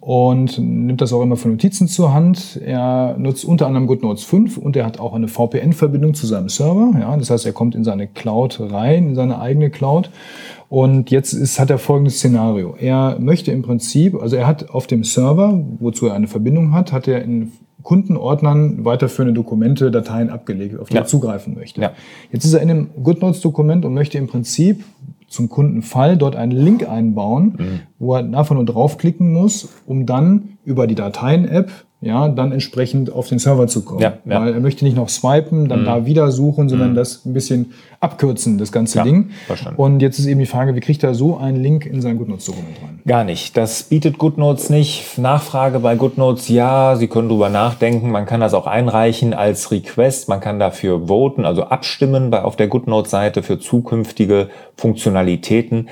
und 0.00 0.58
nimmt 0.58 1.02
das 1.02 1.12
auch 1.12 1.20
immer 1.20 1.36
für 1.36 1.48
Notizen 1.48 1.86
zur 1.86 2.14
Hand. 2.14 2.58
Er 2.64 3.16
nutzt 3.18 3.44
unter 3.44 3.66
anderem 3.66 3.86
GoodNotes 3.86 4.24
5 4.24 4.56
und 4.56 4.74
er 4.74 4.86
hat 4.86 4.98
auch 4.98 5.12
eine 5.12 5.28
VPN-Verbindung 5.28 6.14
zu 6.14 6.26
seinem 6.26 6.48
Server. 6.48 6.98
Ja, 6.98 7.14
das 7.16 7.28
heißt, 7.28 7.44
er 7.44 7.52
kommt 7.52 7.74
in 7.74 7.84
seine 7.84 8.06
Cloud 8.06 8.60
rein, 8.60 9.10
in 9.10 9.14
seine 9.14 9.38
eigene 9.38 9.68
Cloud. 9.70 10.10
Und 10.70 11.10
jetzt 11.10 11.34
ist, 11.34 11.60
hat 11.60 11.68
er 11.68 11.78
folgendes 11.78 12.16
Szenario. 12.16 12.76
Er 12.78 13.18
möchte 13.18 13.52
im 13.52 13.60
Prinzip, 13.60 14.14
also 14.14 14.36
er 14.36 14.46
hat 14.46 14.70
auf 14.70 14.86
dem 14.86 15.04
Server, 15.04 15.62
wozu 15.80 16.06
er 16.06 16.14
eine 16.14 16.28
Verbindung 16.28 16.72
hat, 16.72 16.92
hat 16.92 17.06
er 17.06 17.22
in 17.22 17.52
Kundenordnern 17.82 18.84
weiterführende 18.84 19.34
Dokumente, 19.34 19.90
Dateien 19.90 20.30
abgelegt, 20.30 20.78
auf 20.78 20.88
die 20.88 20.94
ja. 20.94 21.00
er 21.00 21.06
zugreifen 21.06 21.54
möchte. 21.54 21.80
Ja. 21.80 21.92
Jetzt 22.32 22.44
ist 22.44 22.54
er 22.54 22.62
in 22.62 22.70
einem 22.70 22.90
GoodNotes-Dokument 23.02 23.84
und 23.84 23.94
möchte 23.94 24.16
im 24.16 24.28
Prinzip 24.28 24.84
zum 25.30 25.48
Kundenfall 25.48 26.18
dort 26.18 26.36
einen 26.36 26.52
Link 26.52 26.86
einbauen, 26.86 27.54
mhm. 27.56 27.80
wo 27.98 28.14
er 28.14 28.24
einfach 28.24 28.54
nur 28.54 28.66
draufklicken 28.66 29.32
muss, 29.32 29.68
um 29.86 30.04
dann 30.04 30.58
über 30.64 30.86
die 30.86 30.96
Dateien-App 30.96 31.70
ja, 32.02 32.28
dann 32.28 32.50
entsprechend 32.50 33.12
auf 33.12 33.28
den 33.28 33.38
Server 33.38 33.66
zu 33.66 33.84
kommen. 33.84 34.00
Ja, 34.00 34.14
ja. 34.24 34.40
Weil 34.40 34.54
er 34.54 34.60
möchte 34.60 34.86
nicht 34.86 34.96
noch 34.96 35.10
swipen, 35.10 35.68
dann 35.68 35.82
mhm. 35.82 35.84
da 35.84 36.06
wieder 36.06 36.32
suchen, 36.32 36.70
sondern 36.70 36.92
mhm. 36.92 36.94
das 36.94 37.26
ein 37.26 37.34
bisschen 37.34 37.74
abkürzen, 38.00 38.56
das 38.56 38.72
ganze 38.72 38.98
ja, 38.98 39.04
Ding. 39.04 39.30
Verstanden. 39.46 39.78
Und 39.78 40.00
jetzt 40.00 40.18
ist 40.18 40.24
eben 40.24 40.40
die 40.40 40.46
Frage, 40.46 40.74
wie 40.74 40.80
kriegt 40.80 41.02
er 41.02 41.12
so 41.12 41.36
einen 41.36 41.62
Link 41.62 41.84
in 41.84 42.00
sein 42.00 42.16
GoodNotes-Dokument 42.16 42.76
rein? 42.82 43.00
Gar 43.06 43.24
nicht. 43.24 43.54
Das 43.54 43.82
bietet 43.82 44.16
GoodNotes 44.16 44.70
nicht. 44.70 45.18
Nachfrage 45.18 45.80
bei 45.80 45.94
GoodNotes, 45.96 46.48
ja, 46.48 46.96
Sie 46.96 47.06
können 47.06 47.28
drüber 47.28 47.50
nachdenken. 47.50 48.10
Man 48.10 48.24
kann 48.24 48.40
das 48.40 48.54
auch 48.54 48.66
einreichen 48.66 49.34
als 49.34 49.70
Request. 49.70 50.30
Man 50.30 50.40
kann 50.40 50.58
dafür 50.58 51.08
voten, 51.08 51.44
also 51.44 51.64
abstimmen 51.64 52.30
bei, 52.30 52.42
auf 52.42 52.56
der 52.56 52.68
GoodNotes-Seite 52.68 53.42
für 53.42 53.58
zukünftige 53.58 54.48
Funktionalitäten. 54.74 55.88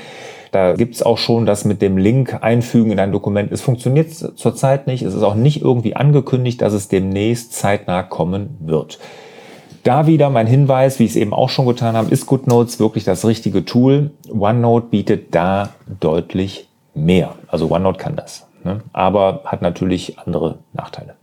Da 0.51 0.75
gibt's 0.75 1.03
auch 1.03 1.19
schon 1.19 1.47
das 1.47 1.65
mit 1.65 1.83
dem 1.83 1.99
Link 1.99 2.43
einfügen 2.43 2.91
in 2.91 2.99
ein 2.99 3.13
Dokument. 3.13 3.53
Es 3.53 3.61
funktioniert 3.61 4.13
zurzeit 4.13 4.87
nicht. 4.87 5.03
Es 5.03 5.15
ist 5.15 5.23
auch 5.23 5.35
nicht 5.35 5.63
irgendwie 5.63 5.97
angekündigt, 5.97 6.63
dass 6.63 6.73
es 6.73 6.89
demnächst 6.89 7.53
zeitnah 7.53 8.03
kommen 8.03 8.57
wird. 8.61 8.99
Da 9.85 10.07
wieder 10.07 10.29
mein 10.31 10.47
Hinweis, 10.47 10.99
wie 10.99 11.05
ich 11.05 11.13
es 11.13 11.17
eben 11.17 11.33
auch 11.33 11.49
schon 11.49 11.67
getan 11.67 11.97
habe, 11.97 12.11
ist 12.11 12.27
GoodNotes 12.27 12.81
wirklich 12.81 13.05
das 13.05 13.25
richtige 13.25 13.65
Tool. 13.65 14.11
OneNote 14.29 14.89
bietet 14.89 15.35
da 15.35 15.71
deutlich 16.01 16.69
mehr. 16.95 17.35
Also 17.47 17.71
OneNote 17.71 17.99
kann 17.99 18.17
das, 18.17 18.47
ne? 18.65 18.81
aber 18.93 19.43
hat 19.45 19.63
natürlich 19.63 20.19
andere 20.19 20.59
Nachteile. 20.73 21.15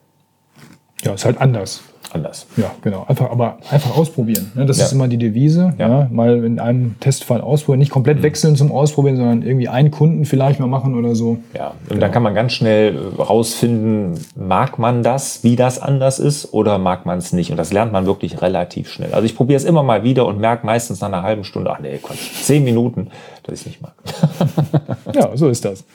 Ja, 1.03 1.13
ist 1.13 1.25
halt 1.25 1.39
anders. 1.39 1.83
Anders. 2.15 2.47
Ja, 2.57 2.71
genau. 2.81 3.05
Einfach, 3.07 3.29
aber 3.29 3.57
einfach 3.69 3.95
ausprobieren. 3.97 4.51
Ne? 4.55 4.65
Das 4.65 4.77
Ja. 4.79 4.85
ist 4.85 4.91
immer 4.93 5.07
die 5.07 5.17
Devise. 5.17 5.73
Ja. 5.77 5.87
Ja. 5.87 6.07
Mal 6.11 6.43
in 6.43 6.59
einem 6.59 6.99
Testfall 6.99 7.41
ausprobieren. 7.41 7.79
Nicht 7.79 7.91
komplett 7.91 8.23
wechseln 8.23 8.55
zum 8.55 8.71
Ausprobieren, 8.71 9.17
sondern 9.17 9.41
irgendwie 9.43 9.67
einen 9.67 9.91
Kunden 9.91 10.25
vielleicht 10.25 10.59
mal 10.59 10.67
machen 10.67 10.95
oder 10.97 11.13
so. 11.15 11.37
Ja, 11.53 11.73
und 11.89 12.01
dann 12.01 12.11
kann 12.11 12.23
man 12.23 12.33
ganz 12.33 12.53
schnell 12.53 12.95
äh, 12.95 13.21
rausfinden, 13.21 14.19
mag 14.35 14.79
man 14.79 15.03
das, 15.03 15.43
wie 15.43 15.55
das 15.55 15.79
anders 15.79 16.17
ist, 16.19 16.53
oder 16.53 16.77
mag 16.79 17.05
man 17.05 17.17
es 17.19 17.33
nicht. 17.33 17.51
Und 17.51 17.57
das 17.57 17.71
lernt 17.71 17.91
man 17.91 18.05
wirklich 18.05 18.41
relativ 18.41 18.89
schnell. 18.91 19.13
Also 19.13 19.25
ich 19.25 19.35
probiere 19.35 19.57
es 19.57 19.65
immer 19.65 19.83
mal 19.83 20.03
wieder 20.03 20.25
und 20.25 20.39
merke 20.39 20.65
meistens 20.65 21.01
nach 21.01 21.09
einer 21.09 21.21
halben 21.23 21.43
Stunde, 21.43 21.69
ach 21.71 21.79
nee, 21.79 21.97
Quatsch, 22.01 22.31
zehn 22.43 22.63
Minuten, 22.63 23.09
dass 23.43 23.53
ich 23.55 23.61
es 23.61 23.65
nicht 23.67 23.81
mag. 23.81 23.93
Ja, 25.13 25.29
so 25.35 25.47
ist 25.49 25.63
das. 25.63 25.85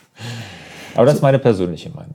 Aber 0.95 1.05
das 1.07 1.17
ist 1.17 1.23
meine 1.23 1.39
persönliche 1.39 1.91
Meinung. 1.91 2.15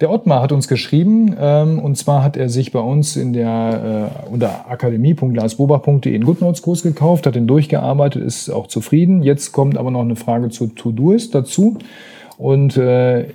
Der 0.00 0.10
Ottmar 0.12 0.42
hat 0.42 0.52
uns 0.52 0.68
geschrieben, 0.68 1.34
ähm, 1.40 1.80
und 1.80 1.96
zwar 1.96 2.22
hat 2.22 2.36
er 2.36 2.48
sich 2.48 2.70
bei 2.70 2.78
uns 2.78 3.16
in 3.16 3.32
der 3.32 4.12
äh, 4.28 4.32
unter 4.32 4.70
akademie.larsbobach.de 4.70 6.14
einen 6.14 6.24
GoodNotes-Kurs 6.24 6.84
gekauft, 6.84 7.26
hat 7.26 7.34
den 7.34 7.48
durchgearbeitet, 7.48 8.22
ist 8.22 8.48
auch 8.48 8.68
zufrieden. 8.68 9.24
Jetzt 9.24 9.50
kommt 9.50 9.76
aber 9.76 9.90
noch 9.90 10.02
eine 10.02 10.14
Frage 10.14 10.50
zu 10.50 10.68
To-Doist 10.68 11.34
dazu. 11.34 11.78
Und 12.36 12.76
äh, 12.76 13.26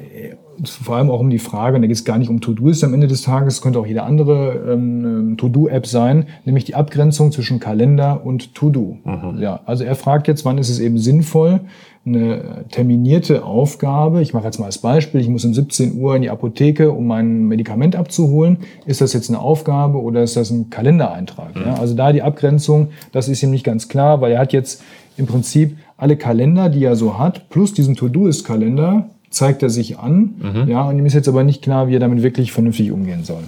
vor 0.64 0.96
allem 0.96 1.10
auch 1.10 1.20
um 1.20 1.30
die 1.30 1.40
Frage, 1.40 1.76
und 1.76 1.82
da 1.82 1.88
geht 1.88 1.96
es 1.96 2.06
gar 2.06 2.18
nicht 2.18 2.30
um 2.30 2.42
To-Doist 2.42 2.84
am 2.84 2.94
Ende 2.94 3.08
des 3.08 3.22
Tages, 3.22 3.62
könnte 3.62 3.80
auch 3.80 3.86
jede 3.86 4.04
andere 4.04 4.74
ähm, 4.74 5.36
To-Do-App 5.38 5.86
sein, 5.86 6.28
nämlich 6.46 6.66
die 6.66 6.76
Abgrenzung 6.76 7.32
zwischen 7.32 7.60
Kalender 7.60 8.26
und 8.26 8.56
To-Do. 8.56 8.98
Ja, 9.40 9.62
also 9.66 9.84
er 9.84 9.96
fragt 9.96 10.28
jetzt, 10.28 10.46
wann 10.46 10.58
ist 10.58 10.70
es 10.70 10.80
eben 10.80 10.98
sinnvoll, 10.98 11.62
eine 12.06 12.66
terminierte 12.70 13.46
Aufgabe, 13.46 14.22
ich 14.22 14.34
mache 14.34 14.46
jetzt 14.46 14.60
mal 14.60 14.66
als 14.66 14.80
Beispiel, 14.80 15.22
ich 15.22 15.30
muss 15.30 15.46
um 15.46 15.54
17 15.54 15.98
Uhr 15.98 16.16
in 16.16 16.22
die 16.22 16.30
Apotheke, 16.30 16.92
um 16.92 17.08
mein 17.08 17.48
Medikament 17.48 17.96
abzuholen. 17.96 18.58
Ist 18.86 19.00
das 19.00 19.14
jetzt 19.14 19.30
eine 19.30 19.40
Aufgabe 19.40 20.02
oder 20.02 20.22
ist 20.22 20.36
das 20.36 20.52
ein 20.52 20.70
Kalendereintrag? 20.70 21.56
Ja, 21.56 21.76
also 21.76 21.96
da 21.96 22.12
die 22.12 22.22
Abgrenzung, 22.22 22.90
das 23.14 23.30
ist 23.30 23.42
ihm 23.42 23.52
nicht 23.52 23.64
ganz 23.64 23.88
klar, 23.88 24.20
weil 24.20 24.34
er 24.34 24.40
hat 24.40 24.52
jetzt 24.52 24.84
im 25.16 25.28
Prinzip 25.28 25.78
alle 25.96 26.18
Kalender, 26.18 26.68
die 26.68 26.84
er 26.84 26.98
so 26.98 27.18
hat, 27.18 27.50
plus 27.50 27.74
diesen 27.74 27.96
To-Do-Ist-Kalender, 27.96 29.10
zeigt 29.34 29.64
er 29.64 29.70
sich 29.70 30.00
an. 30.00 30.66
Ja, 30.68 30.84
und 30.84 30.98
ihm 30.98 31.06
ist 31.06 31.14
jetzt 31.14 31.28
aber 31.28 31.44
nicht 31.44 31.62
klar, 31.62 31.88
wie 31.88 31.96
er 31.96 32.00
damit 32.00 32.24
wirklich 32.24 32.52
vernünftig 32.52 32.92
umgehen 32.92 33.24
soll. 33.24 33.44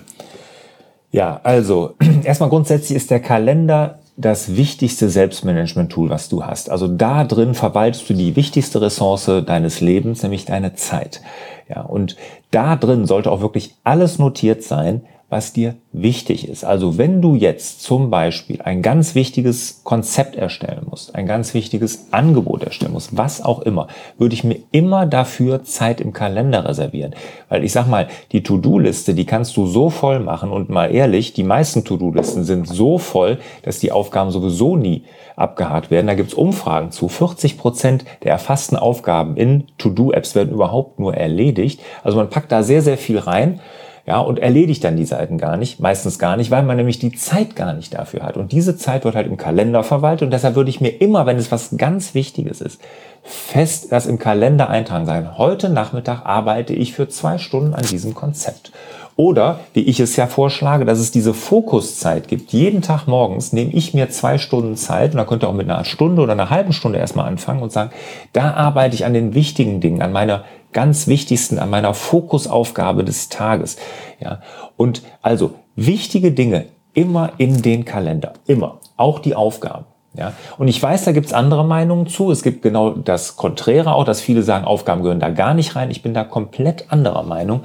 Ja, 1.11 1.39
also 1.43 1.95
erstmal 2.23 2.49
grundsätzlich 2.49 2.95
ist 2.95 3.11
der 3.11 3.21
Kalender 3.21 3.99
das 4.17 4.55
wichtigste 4.55 5.09
Selbstmanagement-Tool, 5.09 6.09
was 6.09 6.29
du 6.29 6.43
hast. 6.43 6.69
Also 6.69 6.87
da 6.87 7.23
drin 7.25 7.53
verwaltest 7.53 8.09
du 8.09 8.13
die 8.13 8.35
wichtigste 8.35 8.81
Ressource 8.81 9.29
deines 9.45 9.81
Lebens, 9.81 10.23
nämlich 10.23 10.45
deine 10.45 10.73
Zeit. 10.75 11.21
Ja, 11.69 11.81
und 11.81 12.15
da 12.51 12.75
drin 12.75 13.05
sollte 13.05 13.31
auch 13.31 13.41
wirklich 13.41 13.75
alles 13.83 14.19
notiert 14.19 14.63
sein, 14.63 15.01
was 15.29 15.53
dir 15.53 15.75
wichtig 15.91 16.47
ist. 16.47 16.63
Also 16.63 16.99
wenn 16.99 17.21
du 17.21 17.35
jetzt 17.35 17.81
zum 17.81 18.11
Beispiel 18.11 18.61
ein 18.61 18.83
ganz 18.83 19.15
wichtiges 19.15 19.81
Konzept 19.83 20.35
erstellen 20.35 20.85
musst, 20.87 21.15
ein 21.15 21.25
ganz 21.25 21.53
wichtiges 21.55 22.07
Angebot 22.11 22.63
erstellen 22.63 22.93
musst, 22.93 23.17
was 23.17 23.43
auch 23.43 23.61
immer, 23.61 23.87
würde 24.19 24.35
ich 24.35 24.43
mir 24.43 24.59
immer 24.71 25.07
dafür 25.07 25.63
Zeit 25.63 25.99
im 25.99 26.13
Kalender 26.13 26.65
reservieren. 26.65 27.15
Weil 27.49 27.63
ich 27.63 27.71
sag 27.71 27.87
mal, 27.87 28.07
die 28.33 28.43
To-Do-Liste, 28.43 29.15
die 29.15 29.25
kannst 29.25 29.57
du 29.57 29.65
so 29.65 29.89
voll 29.89 30.19
machen 30.19 30.51
und 30.51 30.69
mal 30.69 30.93
ehrlich, 30.93 31.33
die 31.33 31.43
meisten 31.43 31.83
To-Do-Listen 31.83 32.43
sind 32.43 32.67
so 32.67 32.99
voll, 32.99 33.39
dass 33.63 33.79
die 33.79 33.91
Aufgaben 33.91 34.29
sowieso 34.29 34.75
nie 34.75 35.05
abgehakt 35.35 35.89
werden. 35.91 36.07
Da 36.07 36.13
gibt's 36.13 36.33
Umfragen 36.33 36.91
zu. 36.91 37.07
40 37.09 37.57
Prozent 37.57 38.05
der 38.23 38.31
erfassten 38.31 38.77
Aufgaben 38.77 39.35
in 39.37 39.65
To-Do-Apps 39.79 40.35
werden 40.35 40.53
überhaupt 40.53 40.99
nur 40.99 41.15
erledigt. 41.15 41.81
Also 42.03 42.17
man 42.17 42.29
packt 42.29 42.51
da 42.51 42.63
sehr, 42.63 42.81
sehr 42.81 42.97
viel 42.97 43.17
rein 43.17 43.59
ja, 44.07 44.19
und 44.19 44.37
erledigt 44.37 44.83
dann 44.83 44.97
die 44.97 45.05
Seiten 45.05 45.39
gar 45.39 45.57
nicht, 45.57 45.79
meistens 45.79 46.19
gar 46.19 46.37
nicht, 46.37 46.51
weil 46.51 46.61
man 46.61 46.77
nämlich 46.77 46.99
die 46.99 47.13
Zeit 47.13 47.55
gar 47.55 47.73
nicht 47.73 47.95
dafür 47.95 48.21
hat. 48.21 48.37
Und 48.37 48.51
diese 48.51 48.77
Zeit 48.77 49.03
wird 49.03 49.15
halt 49.15 49.25
im 49.25 49.37
Kalender 49.37 49.83
verwaltet 49.83 50.27
und 50.27 50.31
deshalb 50.31 50.55
würde 50.55 50.69
ich 50.69 50.79
mir 50.79 50.89
immer, 50.89 51.25
wenn 51.25 51.37
es 51.37 51.51
was 51.51 51.75
ganz 51.77 52.13
Wichtiges 52.13 52.61
ist, 52.61 52.79
fest 53.23 53.91
das 53.91 54.05
im 54.05 54.19
Kalender 54.19 54.69
eintragen 54.69 55.07
sein. 55.07 55.39
Heute 55.39 55.69
Nachmittag 55.69 56.23
arbeite 56.23 56.73
ich 56.73 56.93
für 56.93 57.09
zwei 57.09 57.39
Stunden 57.39 57.73
an 57.73 57.85
diesem 57.85 58.13
Konzept. 58.13 58.71
Oder, 59.17 59.61
wie 59.73 59.81
ich 59.81 60.01
es 60.01 60.17
ja 60.17 60.27
vorschlage, 60.27 60.83
dass 60.83 60.99
es 60.99 61.11
diese 61.11 61.33
Fokuszeit 61.33 62.27
gibt. 62.27 62.51
Jeden 62.51 62.81
Tag 62.81 63.07
morgens 63.07 63.53
nehme 63.53 63.71
ich 63.71 63.93
mir 63.93 64.09
zwei 64.09 64.37
Stunden 64.37 64.75
Zeit 64.75 65.11
und 65.11 65.17
da 65.17 65.23
könnt 65.23 65.43
ihr 65.43 65.47
auch 65.47 65.53
mit 65.53 65.69
einer 65.69 65.85
Stunde 65.85 66.21
oder 66.21 66.33
einer 66.33 66.49
halben 66.49 66.73
Stunde 66.73 66.99
erstmal 66.99 67.27
anfangen 67.27 67.61
und 67.61 67.71
sagen, 67.71 67.91
da 68.33 68.53
arbeite 68.55 68.93
ich 68.95 69.05
an 69.05 69.13
den 69.13 69.33
wichtigen 69.33 69.79
Dingen, 69.79 70.01
an 70.01 70.11
meiner 70.11 70.43
ganz 70.73 71.07
wichtigsten, 71.07 71.59
an 71.59 71.69
meiner 71.69 71.93
Fokusaufgabe 71.93 73.05
des 73.05 73.29
Tages. 73.29 73.77
Ja, 74.19 74.41
und 74.75 75.01
also 75.21 75.53
wichtige 75.77 76.33
Dinge 76.33 76.65
immer 76.93 77.31
in 77.37 77.61
den 77.61 77.85
Kalender, 77.85 78.33
immer, 78.47 78.79
auch 78.97 79.19
die 79.19 79.35
Aufgaben. 79.35 79.85
Ja, 80.17 80.33
und 80.57 80.67
ich 80.67 80.81
weiß, 80.81 81.03
da 81.03 81.11
gibt's 81.11 81.33
andere 81.33 81.65
Meinungen 81.65 82.07
zu. 82.07 82.31
Es 82.31 82.41
gibt 82.41 82.61
genau 82.61 82.91
das 82.91 83.35
Konträre 83.35 83.93
auch, 83.93 84.05
dass 84.05 84.21
viele 84.21 84.43
sagen, 84.43 84.65
Aufgaben 84.65 85.01
gehören 85.01 85.19
da 85.19 85.29
gar 85.29 85.53
nicht 85.53 85.75
rein. 85.75 85.91
Ich 85.91 86.03
bin 86.03 86.13
da 86.13 86.23
komplett 86.23 86.85
anderer 86.89 87.23
Meinung, 87.23 87.61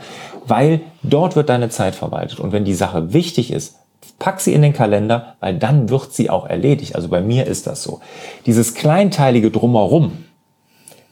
weil 0.46 0.80
dort 1.02 1.36
wird 1.36 1.48
deine 1.48 1.68
Zeit 1.68 1.94
verwaltet. 1.94 2.40
Und 2.40 2.52
wenn 2.52 2.64
die 2.64 2.74
Sache 2.74 3.12
wichtig 3.12 3.52
ist, 3.52 3.76
pack 4.18 4.40
sie 4.40 4.52
in 4.52 4.62
den 4.62 4.72
Kalender, 4.72 5.34
weil 5.40 5.56
dann 5.58 5.88
wird 5.90 6.12
sie 6.12 6.30
auch 6.30 6.46
erledigt. 6.46 6.96
Also 6.96 7.08
bei 7.08 7.20
mir 7.20 7.46
ist 7.46 7.66
das 7.66 7.82
so. 7.82 8.00
Dieses 8.46 8.74
kleinteilige 8.74 9.50
Drumherum, 9.50 10.24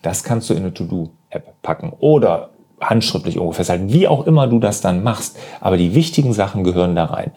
das 0.03 0.25
kannst 0.25 0.51
du 0.51 0.55
in 0.55 0.61
eine 0.61 0.75
To-Do-App 0.75 1.63
packen 1.63 1.93
oder 2.01 2.51
handschriftlich 2.81 3.37
irgendwo 3.37 3.53
festhalten, 3.53 3.93
wie 3.93 4.07
auch 4.07 4.27
immer 4.27 4.47
du 4.47 4.59
das 4.59 4.81
dann 4.81 5.03
machst. 5.03 5.37
Aber 5.61 5.77
die 5.77 5.95
wichtigen 5.95 6.33
Sachen 6.33 6.65
gehören 6.65 6.95
da 6.95 7.07
rein. 7.07 7.33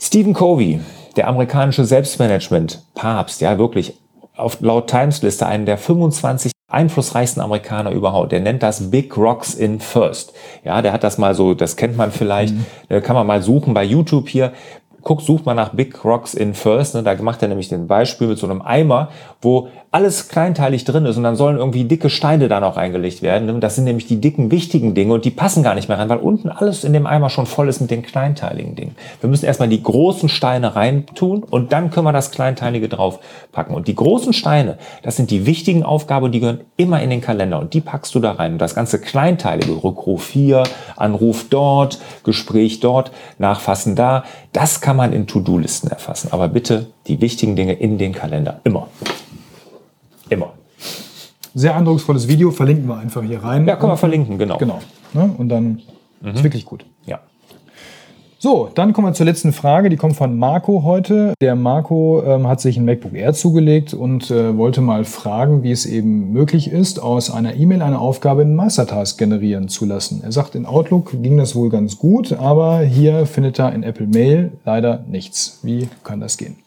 Stephen 0.00 0.32
Covey, 0.32 0.80
der 1.16 1.28
amerikanische 1.28 1.84
Selbstmanagement-Papst, 1.84 3.40
ja 3.40 3.58
wirklich 3.58 3.98
auf 4.36 4.60
laut 4.60 4.88
Times-Liste 4.88 5.46
einen 5.46 5.66
der 5.66 5.78
25 5.78 6.52
einflussreichsten 6.68 7.42
Amerikaner 7.42 7.90
überhaupt. 7.90 8.32
Der 8.32 8.40
nennt 8.40 8.62
das 8.62 8.90
Big 8.90 9.16
Rocks 9.16 9.54
in 9.54 9.80
First. 9.80 10.34
Ja, 10.64 10.82
der 10.82 10.92
hat 10.92 11.02
das 11.02 11.18
mal 11.18 11.34
so, 11.34 11.54
das 11.54 11.76
kennt 11.76 11.96
man 11.96 12.12
vielleicht, 12.12 12.54
äh, 12.88 13.00
kann 13.00 13.16
man 13.16 13.26
mal 13.26 13.42
suchen 13.42 13.74
bei 13.74 13.84
YouTube 13.84 14.28
hier. 14.28 14.52
Guck, 15.02 15.22
sucht 15.22 15.46
mal 15.46 15.54
nach 15.54 15.70
Big 15.70 16.04
Rocks 16.04 16.34
in 16.34 16.54
First. 16.54 16.94
Ne? 16.94 17.02
Da 17.02 17.14
macht 17.22 17.42
er 17.42 17.48
nämlich 17.48 17.68
den 17.68 17.86
Beispiel 17.86 18.26
mit 18.28 18.38
so 18.38 18.46
einem 18.46 18.62
Eimer, 18.62 19.08
wo 19.40 19.68
alles 19.90 20.28
kleinteilig 20.28 20.84
drin 20.84 21.06
ist 21.06 21.16
und 21.16 21.22
dann 21.22 21.36
sollen 21.36 21.56
irgendwie 21.56 21.84
dicke 21.84 22.10
Steine 22.10 22.48
da 22.48 22.60
noch 22.60 22.76
reingelegt 22.76 23.22
werden. 23.22 23.46
Ne? 23.46 23.58
Das 23.58 23.74
sind 23.74 23.84
nämlich 23.84 24.06
die 24.06 24.20
dicken, 24.20 24.50
wichtigen 24.50 24.94
Dinge 24.94 25.14
und 25.14 25.24
die 25.24 25.30
passen 25.30 25.62
gar 25.62 25.74
nicht 25.74 25.88
mehr 25.88 25.98
rein, 25.98 26.10
weil 26.10 26.18
unten 26.18 26.50
alles 26.50 26.84
in 26.84 26.92
dem 26.92 27.06
Eimer 27.06 27.30
schon 27.30 27.46
voll 27.46 27.68
ist 27.68 27.80
mit 27.80 27.90
den 27.90 28.02
kleinteiligen 28.02 28.74
Dingen. 28.74 28.96
Wir 29.20 29.30
müssen 29.30 29.46
erstmal 29.46 29.68
die 29.68 29.82
großen 29.82 30.28
Steine 30.28 30.76
reintun 30.76 31.42
und 31.42 31.72
dann 31.72 31.90
können 31.90 32.04
wir 32.04 32.12
das 32.12 32.32
Kleinteilige 32.32 32.88
draufpacken. 32.88 33.74
Und 33.74 33.88
die 33.88 33.94
großen 33.94 34.34
Steine, 34.34 34.76
das 35.02 35.16
sind 35.16 35.30
die 35.30 35.46
wichtigen 35.46 35.84
Aufgaben 35.84 36.26
und 36.26 36.32
die 36.32 36.40
gehören 36.40 36.60
immer 36.76 37.00
in 37.00 37.08
den 37.08 37.22
Kalender 37.22 37.58
und 37.58 37.72
die 37.72 37.80
packst 37.80 38.14
du 38.14 38.20
da 38.20 38.32
rein. 38.32 38.52
Und 38.52 38.58
das 38.58 38.74
ganze 38.74 39.00
Kleinteilige, 39.00 39.82
Rückruf 39.82 40.28
hier, 40.28 40.64
Anruf 40.96 41.46
dort, 41.48 41.98
Gespräch 42.24 42.80
dort, 42.80 43.10
Nachfassen 43.38 43.94
da, 43.96 44.24
das 44.52 44.80
kann 44.80 44.87
man 44.96 45.12
in 45.12 45.26
To-Do-Listen 45.26 45.90
erfassen. 45.90 46.32
Aber 46.32 46.48
bitte 46.48 46.86
die 47.06 47.20
wichtigen 47.20 47.56
Dinge 47.56 47.74
in 47.74 47.98
den 47.98 48.12
Kalender. 48.12 48.60
Immer. 48.64 48.88
Immer. 50.28 50.52
Sehr 51.54 51.74
eindrucksvolles 51.74 52.28
Video, 52.28 52.50
verlinken 52.50 52.86
wir 52.88 52.98
einfach 52.98 53.22
hier 53.22 53.42
rein. 53.42 53.66
Ja, 53.66 53.76
können 53.76 53.92
wir 53.92 53.96
verlinken, 53.96 54.38
genau. 54.38 54.58
Genau. 54.58 54.80
Ne? 55.14 55.34
Und 55.36 55.48
dann 55.48 55.82
ist 56.22 56.44
wirklich 56.44 56.64
gut. 56.64 56.84
Ja. 57.06 57.20
So, 58.40 58.70
dann 58.72 58.92
kommen 58.92 59.08
wir 59.08 59.14
zur 59.14 59.26
letzten 59.26 59.52
Frage. 59.52 59.88
Die 59.88 59.96
kommt 59.96 60.14
von 60.14 60.38
Marco 60.38 60.84
heute. 60.84 61.34
Der 61.40 61.56
Marco 61.56 62.22
ähm, 62.24 62.46
hat 62.46 62.60
sich 62.60 62.76
ein 62.76 62.84
MacBook 62.84 63.12
Air 63.12 63.32
zugelegt 63.32 63.94
und 63.94 64.30
äh, 64.30 64.56
wollte 64.56 64.80
mal 64.80 65.04
fragen, 65.04 65.64
wie 65.64 65.72
es 65.72 65.86
eben 65.86 66.32
möglich 66.32 66.70
ist, 66.70 67.02
aus 67.02 67.32
einer 67.32 67.56
E-Mail 67.56 67.82
eine 67.82 67.98
Aufgabe 67.98 68.42
in 68.42 68.54
Meistertask 68.54 69.18
generieren 69.18 69.66
zu 69.66 69.86
lassen. 69.86 70.20
Er 70.22 70.30
sagt, 70.30 70.54
in 70.54 70.66
Outlook 70.66 71.20
ging 71.20 71.36
das 71.36 71.56
wohl 71.56 71.68
ganz 71.68 71.98
gut, 71.98 72.32
aber 72.32 72.78
hier 72.82 73.26
findet 73.26 73.58
er 73.58 73.72
in 73.72 73.82
Apple 73.82 74.06
Mail 74.06 74.52
leider 74.64 75.04
nichts. 75.08 75.58
Wie 75.64 75.88
kann 76.04 76.20
das 76.20 76.38
gehen? 76.38 76.58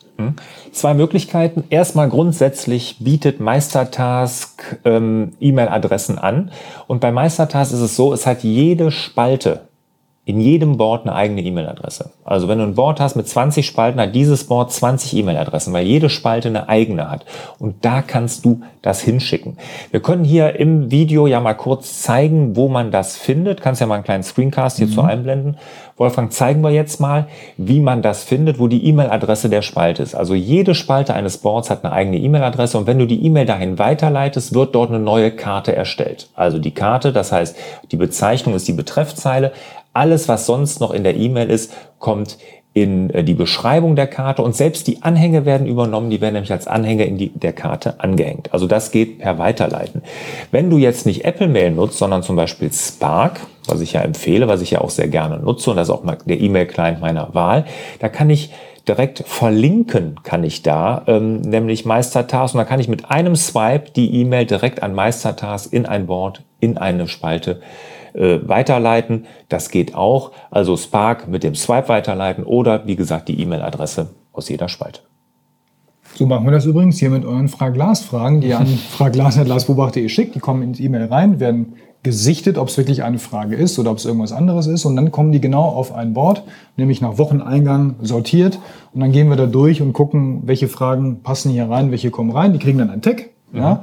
Zwei 0.73 0.93
Möglichkeiten. 0.93 1.63
Erstmal 1.69 2.09
grundsätzlich 2.09 2.97
bietet 2.99 3.39
Meistertask 3.39 4.79
ähm, 4.83 5.31
E-Mail-Adressen 5.39 6.19
an. 6.19 6.51
Und 6.87 6.99
bei 6.99 7.13
Meistertask 7.13 7.71
ist 7.71 7.79
es 7.79 7.95
so, 7.95 8.13
es 8.13 8.27
hat 8.27 8.43
jede 8.43 8.91
Spalte 8.91 9.61
in 10.23 10.39
jedem 10.39 10.77
Board 10.77 11.07
eine 11.07 11.15
eigene 11.15 11.41
E-Mail-Adresse. 11.41 12.11
Also 12.23 12.47
wenn 12.47 12.59
du 12.59 12.63
ein 12.63 12.75
Board 12.75 12.99
hast 12.99 13.15
mit 13.15 13.27
20 13.27 13.65
Spalten, 13.65 13.99
hat 13.99 14.13
dieses 14.13 14.43
Board 14.43 14.71
20 14.71 15.15
E-Mail-Adressen, 15.17 15.73
weil 15.73 15.85
jede 15.85 16.09
Spalte 16.09 16.47
eine 16.47 16.69
eigene 16.69 17.09
hat. 17.09 17.25
Und 17.57 17.83
da 17.83 18.03
kannst 18.03 18.45
du 18.45 18.61
das 18.83 19.01
hinschicken. 19.01 19.57
Wir 19.89 19.99
können 19.99 20.23
hier 20.23 20.59
im 20.59 20.91
Video 20.91 21.25
ja 21.25 21.39
mal 21.39 21.55
kurz 21.55 22.03
zeigen, 22.03 22.55
wo 22.55 22.67
man 22.67 22.91
das 22.91 23.17
findet. 23.17 23.61
Kannst 23.61 23.81
ja 23.81 23.87
mal 23.87 23.95
einen 23.95 24.03
kleinen 24.03 24.23
Screencast 24.23 24.77
hierzu 24.77 25.01
einblenden. 25.01 25.57
Wolfgang, 25.97 26.31
zeigen 26.31 26.61
wir 26.61 26.71
jetzt 26.71 26.99
mal, 26.99 27.27
wie 27.57 27.79
man 27.79 28.01
das 28.01 28.23
findet, 28.23 28.59
wo 28.59 28.67
die 28.67 28.85
E-Mail-Adresse 28.87 29.49
der 29.49 29.61
Spalte 29.61 30.01
ist. 30.01 30.15
Also 30.15 30.33
jede 30.33 30.73
Spalte 30.73 31.13
eines 31.13 31.37
Boards 31.39 31.69
hat 31.69 31.83
eine 31.83 31.93
eigene 31.93 32.17
E-Mail-Adresse 32.17 32.77
und 32.77 32.87
wenn 32.87 32.97
du 32.97 33.05
die 33.05 33.23
E-Mail 33.25 33.45
dahin 33.45 33.77
weiterleitest, 33.77 34.53
wird 34.53 34.73
dort 34.73 34.89
eine 34.89 34.99
neue 34.99 35.31
Karte 35.31 35.75
erstellt. 35.75 36.29
Also 36.33 36.57
die 36.57 36.71
Karte, 36.71 37.11
das 37.11 37.31
heißt, 37.31 37.55
die 37.91 37.97
Bezeichnung 37.97 38.55
ist 38.55 38.67
die 38.67 38.73
Betreffzeile, 38.73 39.51
Alles, 39.93 40.27
was 40.27 40.45
sonst 40.45 40.79
noch 40.79 40.91
in 40.91 41.03
der 41.03 41.15
E-Mail 41.15 41.49
ist, 41.49 41.73
kommt 41.99 42.37
in 42.73 43.09
äh, 43.09 43.23
die 43.23 43.33
Beschreibung 43.33 43.95
der 43.95 44.07
Karte 44.07 44.41
und 44.41 44.55
selbst 44.55 44.87
die 44.87 45.03
Anhänge 45.03 45.45
werden 45.45 45.67
übernommen, 45.67 46.09
die 46.09 46.21
werden 46.21 46.35
nämlich 46.35 46.51
als 46.51 46.67
Anhänge 46.67 47.05
in 47.05 47.17
die, 47.17 47.29
der 47.29 47.53
Karte 47.53 47.99
angehängt. 47.99 48.53
Also 48.53 48.67
das 48.67 48.91
geht 48.91 49.19
per 49.19 49.37
Weiterleiten. 49.37 50.01
Wenn 50.51 50.69
du 50.69 50.77
jetzt 50.77 51.05
nicht 51.05 51.25
Apple 51.25 51.47
Mail 51.47 51.71
nutzt, 51.71 51.97
sondern 51.97 52.23
zum 52.23 52.37
Beispiel 52.37 52.71
Spark, 52.71 53.41
was 53.67 53.81
ich 53.81 53.93
ja 53.93 54.01
empfehle, 54.01 54.47
was 54.47 54.61
ich 54.61 54.71
ja 54.71 54.81
auch 54.81 54.89
sehr 54.89 55.09
gerne 55.09 55.37
nutze 55.39 55.69
und 55.69 55.75
das 55.75 55.89
ist 55.89 55.93
auch 55.93 56.03
der 56.25 56.39
E-Mail-Client 56.39 57.01
meiner 57.01 57.33
Wahl, 57.33 57.65
da 57.99 58.07
kann 58.07 58.29
ich 58.29 58.51
direkt 58.87 59.19
verlinken 59.27 60.15
kann 60.23 60.43
ich 60.43 60.63
da, 60.63 61.03
ähm, 61.05 61.41
nämlich 61.41 61.85
Meistertask. 61.85 62.55
Und 62.55 62.59
da 62.59 62.65
kann 62.65 62.79
ich 62.79 62.87
mit 62.87 63.11
einem 63.11 63.35
Swipe 63.35 63.91
die 63.95 64.21
E-Mail 64.21 64.45
direkt 64.45 64.81
an 64.81 64.95
Meistertask 64.95 65.71
in 65.71 65.85
ein 65.85 66.07
Board, 66.07 66.43
in 66.59 66.77
eine 66.77 67.07
Spalte 67.07 67.61
äh, 68.13 68.39
weiterleiten. 68.47 69.25
Das 69.49 69.69
geht 69.69 69.95
auch. 69.95 70.31
Also 70.49 70.77
Spark 70.77 71.27
mit 71.27 71.43
dem 71.43 71.55
Swipe 71.55 71.89
weiterleiten 71.89 72.43
oder 72.43 72.85
wie 72.85 72.95
gesagt 72.95 73.27
die 73.27 73.39
E-Mail-Adresse 73.41 74.09
aus 74.33 74.49
jeder 74.49 74.69
Spalte. 74.69 75.01
So 76.15 76.25
machen 76.25 76.45
wir 76.45 76.51
das 76.51 76.65
übrigens 76.65 76.99
hier 76.99 77.09
mit 77.09 77.23
euren 77.23 77.47
Fraglas-Fragen, 77.47 78.41
die 78.41 78.49
ihr 78.49 78.59
an 78.59 78.67
fraglas.lasbobach.de 78.91 80.09
schickt. 80.09 80.35
Die 80.35 80.39
kommen 80.39 80.61
ins 80.61 80.79
E-Mail 80.79 81.05
rein, 81.05 81.39
werden 81.39 81.73
gesichtet, 82.03 82.57
ob 82.57 82.67
es 82.67 82.77
wirklich 82.77 83.03
eine 83.03 83.19
Frage 83.19 83.55
ist 83.55 83.77
oder 83.77 83.91
ob 83.91 83.97
es 83.97 84.05
irgendwas 84.05 84.31
anderes 84.31 84.67
ist. 84.67 84.85
Und 84.85 84.95
dann 84.95 85.11
kommen 85.11 85.31
die 85.31 85.39
genau 85.39 85.63
auf 85.63 85.93
ein 85.93 86.13
Board, 86.13 86.43
nämlich 86.75 86.99
nach 86.99 87.17
Wocheneingang 87.17 87.95
sortiert. 88.01 88.59
Und 88.93 89.01
dann 89.01 89.11
gehen 89.11 89.29
wir 89.29 89.35
da 89.35 89.45
durch 89.45 89.81
und 89.81 89.93
gucken, 89.93 90.41
welche 90.45 90.67
Fragen 90.67 91.21
passen 91.21 91.51
hier 91.51 91.69
rein, 91.69 91.91
welche 91.91 92.09
kommen 92.09 92.31
rein. 92.31 92.53
Die 92.53 92.59
kriegen 92.59 92.79
dann 92.79 92.89
einen 92.89 93.01
Tag. 93.01 93.29
Mhm. 93.51 93.77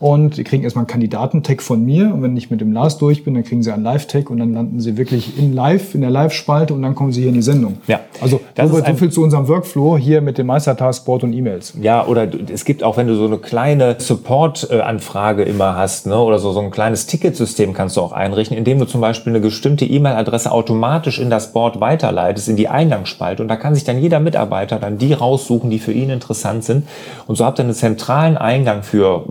Und 0.00 0.36
die 0.36 0.44
kriegen 0.44 0.62
erstmal 0.62 0.82
einen 0.82 0.88
Kandidatentag 0.88 1.62
von 1.62 1.84
mir. 1.84 2.12
Und 2.12 2.22
wenn 2.22 2.36
ich 2.36 2.50
mit 2.50 2.60
dem 2.60 2.72
Lars 2.72 2.98
durch 2.98 3.24
bin, 3.24 3.34
dann 3.34 3.44
kriegen 3.44 3.62
sie 3.62 3.72
einen 3.72 3.84
Live-Tag 3.84 4.30
und 4.30 4.38
dann 4.38 4.54
landen 4.54 4.80
sie 4.80 4.96
wirklich 4.96 5.38
in 5.38 5.52
Live, 5.52 5.94
in 5.94 6.00
der 6.00 6.10
Live-Spalte 6.10 6.74
und 6.74 6.82
dann 6.82 6.94
kommen 6.94 7.12
sie 7.12 7.20
hier 7.20 7.30
in 7.30 7.34
die 7.34 7.42
Sendung. 7.42 7.78
Ja. 7.86 8.00
Also 8.20 8.40
das 8.54 8.70
so, 8.70 8.76
so 8.76 8.94
viel 8.94 9.10
zu 9.10 9.22
unserem 9.22 9.48
Workflow 9.48 9.96
hier 9.96 10.20
mit 10.20 10.38
dem 10.38 10.46
Meistertaskboard 10.46 11.24
und 11.24 11.32
E-Mails. 11.32 11.74
Ja, 11.80 12.06
oder 12.06 12.28
es 12.52 12.64
gibt 12.64 12.82
auch, 12.82 12.96
wenn 12.96 13.06
du 13.06 13.14
so 13.14 13.26
eine 13.26 13.38
kleine 13.38 13.96
Support-Anfrage 13.98 15.42
immer 15.42 15.76
hast, 15.76 16.06
ne, 16.06 16.18
oder 16.18 16.38
so, 16.38 16.52
so 16.52 16.60
ein 16.60 16.70
kleines 16.70 17.06
Ticketsystem 17.06 17.72
kannst 17.72 17.96
du 17.96 18.00
auch 18.00 18.12
einrichten, 18.12 18.56
indem 18.56 18.78
du 18.78 18.86
zum 18.86 19.00
Beispiel 19.00 19.32
eine 19.32 19.40
bestimmte 19.40 19.84
E-Mail-Adresse 19.84 20.52
automatisch 20.52 21.18
in 21.18 21.30
das 21.30 21.52
Board 21.52 21.80
weiterleitest, 21.80 22.48
in 22.48 22.56
die 22.56 22.68
Eingangsspalte. 22.68 23.42
Und 23.42 23.48
da 23.48 23.56
kann 23.56 23.74
sich 23.74 23.84
dann 23.84 24.00
jeder 24.00 24.20
Mitarbeiter 24.20 24.78
dann 24.78 24.98
die 24.98 25.12
raussuchen, 25.12 25.70
die 25.70 25.78
für 25.78 25.92
ihn 25.92 26.10
interessant 26.10 26.64
sind. 26.64 26.86
Und 27.26 27.36
so 27.36 27.44
habt 27.44 27.58
ihr 27.58 27.64
einen 27.64 27.74
zentralen 27.74 28.36
Eingang 28.36 28.82
für 28.82 29.24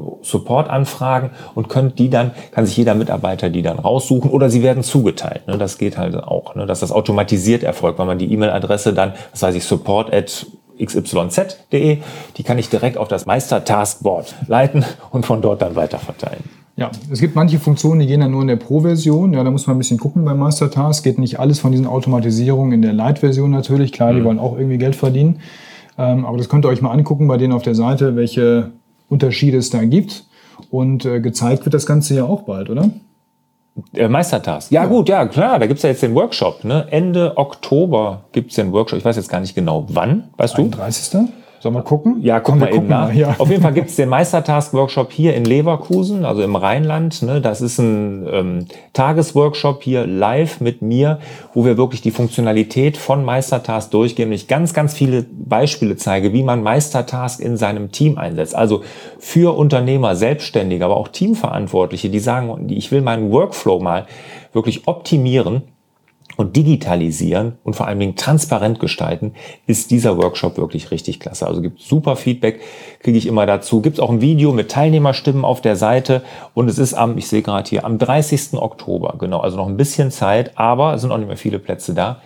Support-Anfragen 0.53 1.31
und 1.55 1.67
könnt 1.67 1.97
die 1.97 2.09
dann, 2.09 2.31
kann 2.51 2.65
sich 2.65 2.77
jeder 2.77 2.93
Mitarbeiter 2.93 3.49
die 3.49 3.63
dann 3.63 3.79
raussuchen 3.79 4.29
oder 4.29 4.49
sie 4.49 4.61
werden 4.61 4.83
zugeteilt. 4.83 5.47
Ne? 5.47 5.57
Das 5.57 5.79
geht 5.79 5.97
halt 5.97 6.15
auch, 6.15 6.55
ne? 6.55 6.67
dass 6.67 6.81
das 6.81 6.91
automatisiert 6.91 7.63
erfolgt, 7.63 7.97
weil 7.97 8.05
man 8.05 8.19
die 8.19 8.31
E-Mail-Adresse 8.31 8.93
dann, 8.93 9.13
was 9.31 9.41
weiß 9.41 9.55
ich, 9.55 9.63
support 9.63 10.13
at 10.13 10.45
xyz.de, 10.83 11.97
die 12.37 12.43
kann 12.43 12.57
ich 12.59 12.69
direkt 12.69 12.97
auf 12.97 13.07
das 13.07 13.25
Meister-Taskboard 13.25 14.35
leiten 14.47 14.85
und 15.11 15.25
von 15.25 15.41
dort 15.41 15.61
dann 15.61 15.75
weiter 15.75 15.97
verteilen. 15.97 16.43
Ja, 16.75 16.91
es 17.11 17.19
gibt 17.19 17.35
manche 17.35 17.59
Funktionen, 17.59 17.99
die 17.99 18.07
gehen 18.07 18.19
dann 18.19 18.31
nur 18.31 18.41
in 18.41 18.47
der 18.47 18.55
Pro-Version. 18.55 19.33
Ja, 19.33 19.43
da 19.43 19.51
muss 19.51 19.67
man 19.67 19.75
ein 19.75 19.79
bisschen 19.79 19.99
gucken 19.99 20.25
beim 20.25 20.39
Mastertask. 20.39 21.03
Geht 21.03 21.19
nicht 21.19 21.39
alles 21.39 21.59
von 21.59 21.71
diesen 21.71 21.85
Automatisierungen 21.85 22.73
in 22.73 22.81
der 22.81 22.93
Light-Version 22.93 23.51
natürlich. 23.51 23.91
Klar, 23.91 24.13
die 24.13 24.21
mhm. 24.21 24.25
wollen 24.25 24.39
auch 24.39 24.57
irgendwie 24.57 24.79
Geld 24.79 24.95
verdienen. 24.95 25.39
Ähm, 25.99 26.25
aber 26.25 26.37
das 26.37 26.49
könnt 26.49 26.65
ihr 26.65 26.69
euch 26.69 26.81
mal 26.81 26.91
angucken 26.91 27.27
bei 27.27 27.37
denen 27.37 27.53
auf 27.53 27.61
der 27.61 27.75
Seite, 27.75 28.15
welche 28.15 28.71
Unterschiede 29.07 29.57
es 29.57 29.69
da 29.69 29.83
gibt. 29.85 30.25
Und 30.69 31.05
äh, 31.05 31.19
gezeigt 31.19 31.65
wird 31.65 31.73
das 31.73 31.85
Ganze 31.85 32.15
ja 32.15 32.25
auch 32.25 32.43
bald, 32.43 32.69
oder? 32.69 32.89
Der 33.91 34.07
Meistertask. 34.07 34.71
Ja, 34.71 34.83
ja, 34.83 34.87
gut, 34.87 35.09
ja, 35.09 35.25
klar, 35.25 35.57
da 35.57 35.65
gibt's 35.65 35.81
ja 35.81 35.89
jetzt 35.89 36.03
den 36.03 36.13
Workshop. 36.13 36.63
Ne? 36.63 36.87
Ende 36.91 37.37
Oktober 37.37 38.25
gibt's 38.31 38.55
den 38.55 38.71
Workshop. 38.71 38.99
Ich 38.99 39.05
weiß 39.05 39.15
jetzt 39.15 39.29
gar 39.29 39.39
nicht 39.39 39.55
genau 39.55 39.85
wann, 39.89 40.29
weißt 40.37 40.57
31. 40.57 41.11
du? 41.11 41.29
Sollen 41.63 41.75
wir 41.75 41.83
gucken? 41.83 42.17
Ja, 42.19 42.41
guck 42.41 42.57
mal 42.57 42.75
eben 42.75 42.89
nach. 42.89 43.07
Mal, 43.07 43.15
ja. 43.15 43.35
Auf 43.37 43.49
jeden 43.49 43.61
Fall 43.61 43.71
gibt 43.71 43.89
es 43.89 43.95
den 43.95 44.09
Meistertask-Workshop 44.09 45.13
hier 45.13 45.33
in 45.33 45.45
Leverkusen, 45.45 46.25
also 46.25 46.43
im 46.43 46.57
Rheinland. 46.57 47.21
Ne? 47.21 47.39
Das 47.39 47.61
ist 47.61 47.79
ein 47.79 48.27
ähm, 48.29 48.65
Tagesworkshop 48.91 49.81
hier 49.81 50.05
live 50.05 50.59
mit 50.59 50.81
mir, 50.81 51.19
wo 51.53 51.63
wir 51.63 51.77
wirklich 51.77 52.01
die 52.01 52.11
Funktionalität 52.11 52.97
von 52.97 53.23
Meistertask 53.23 53.89
durchgehen 53.91 54.27
und 54.27 54.33
ich 54.33 54.49
ganz, 54.49 54.73
ganz 54.73 54.93
viele 54.93 55.23
Beispiele 55.23 55.95
zeige, 55.95 56.33
wie 56.33 56.43
man 56.43 56.63
Meistertask 56.63 57.39
in 57.39 57.55
seinem 57.55 57.93
Team 57.93 58.17
einsetzt. 58.17 58.55
Also 58.55 58.83
für 59.17 59.55
Unternehmer, 59.57 60.17
Selbstständige, 60.17 60.83
aber 60.83 60.97
auch 60.97 61.07
Teamverantwortliche, 61.07 62.09
die 62.09 62.19
sagen, 62.19 62.67
ich 62.67 62.91
will 62.91 62.99
meinen 62.99 63.31
Workflow 63.31 63.79
mal 63.79 64.05
wirklich 64.51 64.85
optimieren 64.89 65.61
und 66.37 66.55
digitalisieren 66.55 67.57
und 67.63 67.75
vor 67.75 67.87
allen 67.87 67.99
Dingen 67.99 68.15
transparent 68.15 68.79
gestalten, 68.79 69.33
ist 69.67 69.91
dieser 69.91 70.17
Workshop 70.17 70.57
wirklich 70.57 70.91
richtig 70.91 71.19
klasse. 71.19 71.47
Also 71.47 71.61
gibt 71.61 71.79
super 71.79 72.15
Feedback, 72.15 72.61
kriege 72.99 73.17
ich 73.17 73.27
immer 73.27 73.45
dazu. 73.45 73.81
Gibt 73.81 73.97
es 73.97 73.99
auch 73.99 74.09
ein 74.09 74.21
Video 74.21 74.51
mit 74.51 74.71
Teilnehmerstimmen 74.71 75.45
auf 75.45 75.61
der 75.61 75.75
Seite 75.75 76.23
und 76.53 76.69
es 76.69 76.79
ist 76.79 76.93
am, 76.93 77.17
ich 77.17 77.27
sehe 77.27 77.41
gerade 77.41 77.69
hier, 77.69 77.85
am 77.85 77.97
30. 77.97 78.53
Oktober, 78.53 79.15
genau, 79.19 79.39
also 79.39 79.57
noch 79.57 79.67
ein 79.67 79.77
bisschen 79.77 80.11
Zeit, 80.11 80.57
aber 80.57 80.93
es 80.93 81.01
sind 81.01 81.11
auch 81.11 81.17
nicht 81.17 81.27
mehr 81.27 81.37
viele 81.37 81.59
Plätze 81.59 81.93
da. 81.93 82.21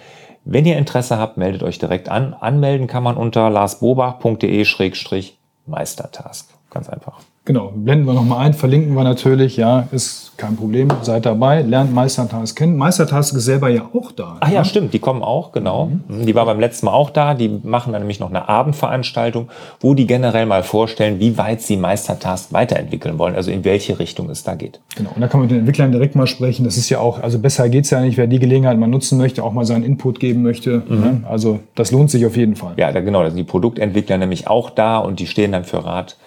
Wenn 0.49 0.65
ihr 0.65 0.77
Interesse 0.77 1.17
habt, 1.17 1.35
meldet 1.35 1.61
euch 1.63 1.77
direkt 1.77 2.07
an. 2.07 2.33
Anmelden 2.33 2.87
kann 2.87 3.03
man 3.03 3.17
unter 3.17 3.49
larsbobach.de-meistertask. 3.49 6.45
Ganz 6.69 6.87
einfach. 6.87 7.19
Genau, 7.47 7.71
blenden 7.73 8.05
wir 8.05 8.13
nochmal 8.13 8.45
ein, 8.45 8.53
verlinken 8.53 8.93
wir 8.93 9.05
natürlich, 9.05 9.55
ja, 9.55 9.87
ist 9.93 10.33
kein 10.35 10.57
Problem, 10.57 10.89
seid 11.01 11.25
dabei, 11.25 11.61
lernt 11.61 11.93
Meistertask 11.93 12.57
kennen. 12.57 12.75
Meistertask 12.75 13.33
ist 13.33 13.45
selber 13.45 13.69
ja 13.69 13.83
auch 13.93 14.11
da. 14.11 14.35
Ach 14.41 14.51
ja, 14.51 14.59
ne? 14.59 14.65
stimmt, 14.65 14.93
die 14.93 14.99
kommen 14.99 15.23
auch, 15.23 15.53
genau. 15.53 15.89
Mhm. 16.09 16.25
Die 16.25 16.35
war 16.35 16.45
beim 16.45 16.59
letzten 16.59 16.87
Mal 16.87 16.91
auch 16.91 17.09
da, 17.09 17.35
die 17.35 17.47
machen 17.63 17.93
dann 17.93 18.01
nämlich 18.01 18.19
noch 18.19 18.29
eine 18.29 18.49
Abendveranstaltung, 18.49 19.47
wo 19.79 19.93
die 19.93 20.05
generell 20.05 20.45
mal 20.45 20.61
vorstellen, 20.61 21.21
wie 21.21 21.37
weit 21.37 21.61
sie 21.61 21.77
Meistertask 21.77 22.51
weiterentwickeln 22.51 23.17
wollen, 23.17 23.33
also 23.33 23.49
in 23.49 23.63
welche 23.63 23.97
Richtung 23.97 24.29
es 24.29 24.43
da 24.43 24.55
geht. 24.55 24.81
Genau, 24.97 25.11
und 25.15 25.21
da 25.21 25.29
kann 25.29 25.39
man 25.39 25.47
mit 25.47 25.51
den 25.51 25.59
Entwicklern 25.59 25.93
direkt 25.93 26.17
mal 26.17 26.27
sprechen, 26.27 26.65
das 26.65 26.75
ist 26.75 26.89
ja 26.89 26.99
auch, 26.99 27.23
also 27.23 27.39
besser 27.39 27.69
geht's 27.69 27.91
ja 27.91 28.01
nicht, 28.01 28.17
wer 28.17 28.27
die 28.27 28.39
Gelegenheit 28.39 28.77
mal 28.77 28.87
nutzen 28.87 29.17
möchte, 29.17 29.41
auch 29.41 29.53
mal 29.53 29.63
seinen 29.63 29.85
Input 29.85 30.19
geben 30.19 30.43
möchte, 30.43 30.83
mhm. 30.85 30.99
ne? 30.99 31.23
also 31.29 31.61
das 31.75 31.91
lohnt 31.91 32.11
sich 32.11 32.25
auf 32.25 32.35
jeden 32.35 32.57
Fall. 32.57 32.73
Ja, 32.75 32.91
da, 32.91 32.99
genau, 32.99 33.23
da 33.23 33.29
sind 33.29 33.37
die 33.37 33.45
Produktentwickler 33.45 34.17
nämlich 34.17 34.47
auch 34.47 34.69
da 34.69 34.97
und 34.97 35.21
die 35.21 35.27
stehen 35.27 35.53
dann 35.53 35.63
für 35.63 35.85
Rat 35.85 36.17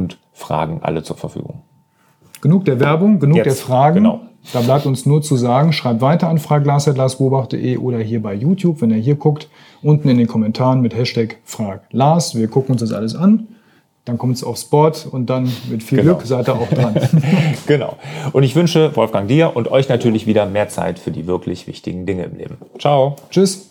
und 0.00 0.18
Fragen 0.32 0.80
alle 0.82 1.02
zur 1.02 1.16
Verfügung. 1.16 1.62
Genug 2.40 2.64
der 2.64 2.80
Werbung, 2.80 3.20
genug 3.20 3.36
Jetzt, 3.36 3.46
der 3.46 3.54
Fragen. 3.54 3.96
Genau. 3.96 4.20
Da 4.54 4.60
bleibt 4.60 4.86
uns 4.86 5.04
nur 5.04 5.20
zu 5.20 5.36
sagen, 5.36 5.74
schreibt 5.74 6.00
weiter 6.00 6.28
an 6.28 6.38
fraglas.larsbobach.de 6.38 7.76
oder 7.76 7.98
hier 7.98 8.22
bei 8.22 8.32
YouTube, 8.32 8.80
wenn 8.80 8.90
ihr 8.90 8.96
hier 8.96 9.16
guckt, 9.16 9.50
unten 9.82 10.08
in 10.08 10.16
den 10.16 10.26
Kommentaren 10.26 10.80
mit 10.80 10.96
Hashtag 10.96 11.36
FragLars. 11.44 12.34
Wir 12.34 12.48
gucken 12.48 12.72
uns 12.72 12.80
das 12.80 12.92
alles 12.92 13.14
an. 13.14 13.48
Dann 14.06 14.16
kommt 14.16 14.36
es 14.36 14.42
aufs 14.42 14.64
Board 14.64 15.06
und 15.10 15.28
dann 15.28 15.52
mit 15.70 15.82
viel 15.82 15.98
genau. 15.98 16.14
Glück 16.14 16.26
seid 16.26 16.48
ihr 16.48 16.54
auch 16.54 16.68
dran. 16.70 16.94
genau. 17.66 17.98
Und 18.32 18.44
ich 18.44 18.56
wünsche 18.56 18.96
Wolfgang 18.96 19.28
dir 19.28 19.54
und 19.54 19.70
euch 19.70 19.90
natürlich 19.90 20.26
wieder 20.26 20.46
mehr 20.46 20.70
Zeit 20.70 20.98
für 20.98 21.10
die 21.10 21.26
wirklich 21.26 21.66
wichtigen 21.66 22.06
Dinge 22.06 22.24
im 22.24 22.38
Leben. 22.38 22.56
Ciao. 22.78 23.16
Tschüss. 23.30 23.70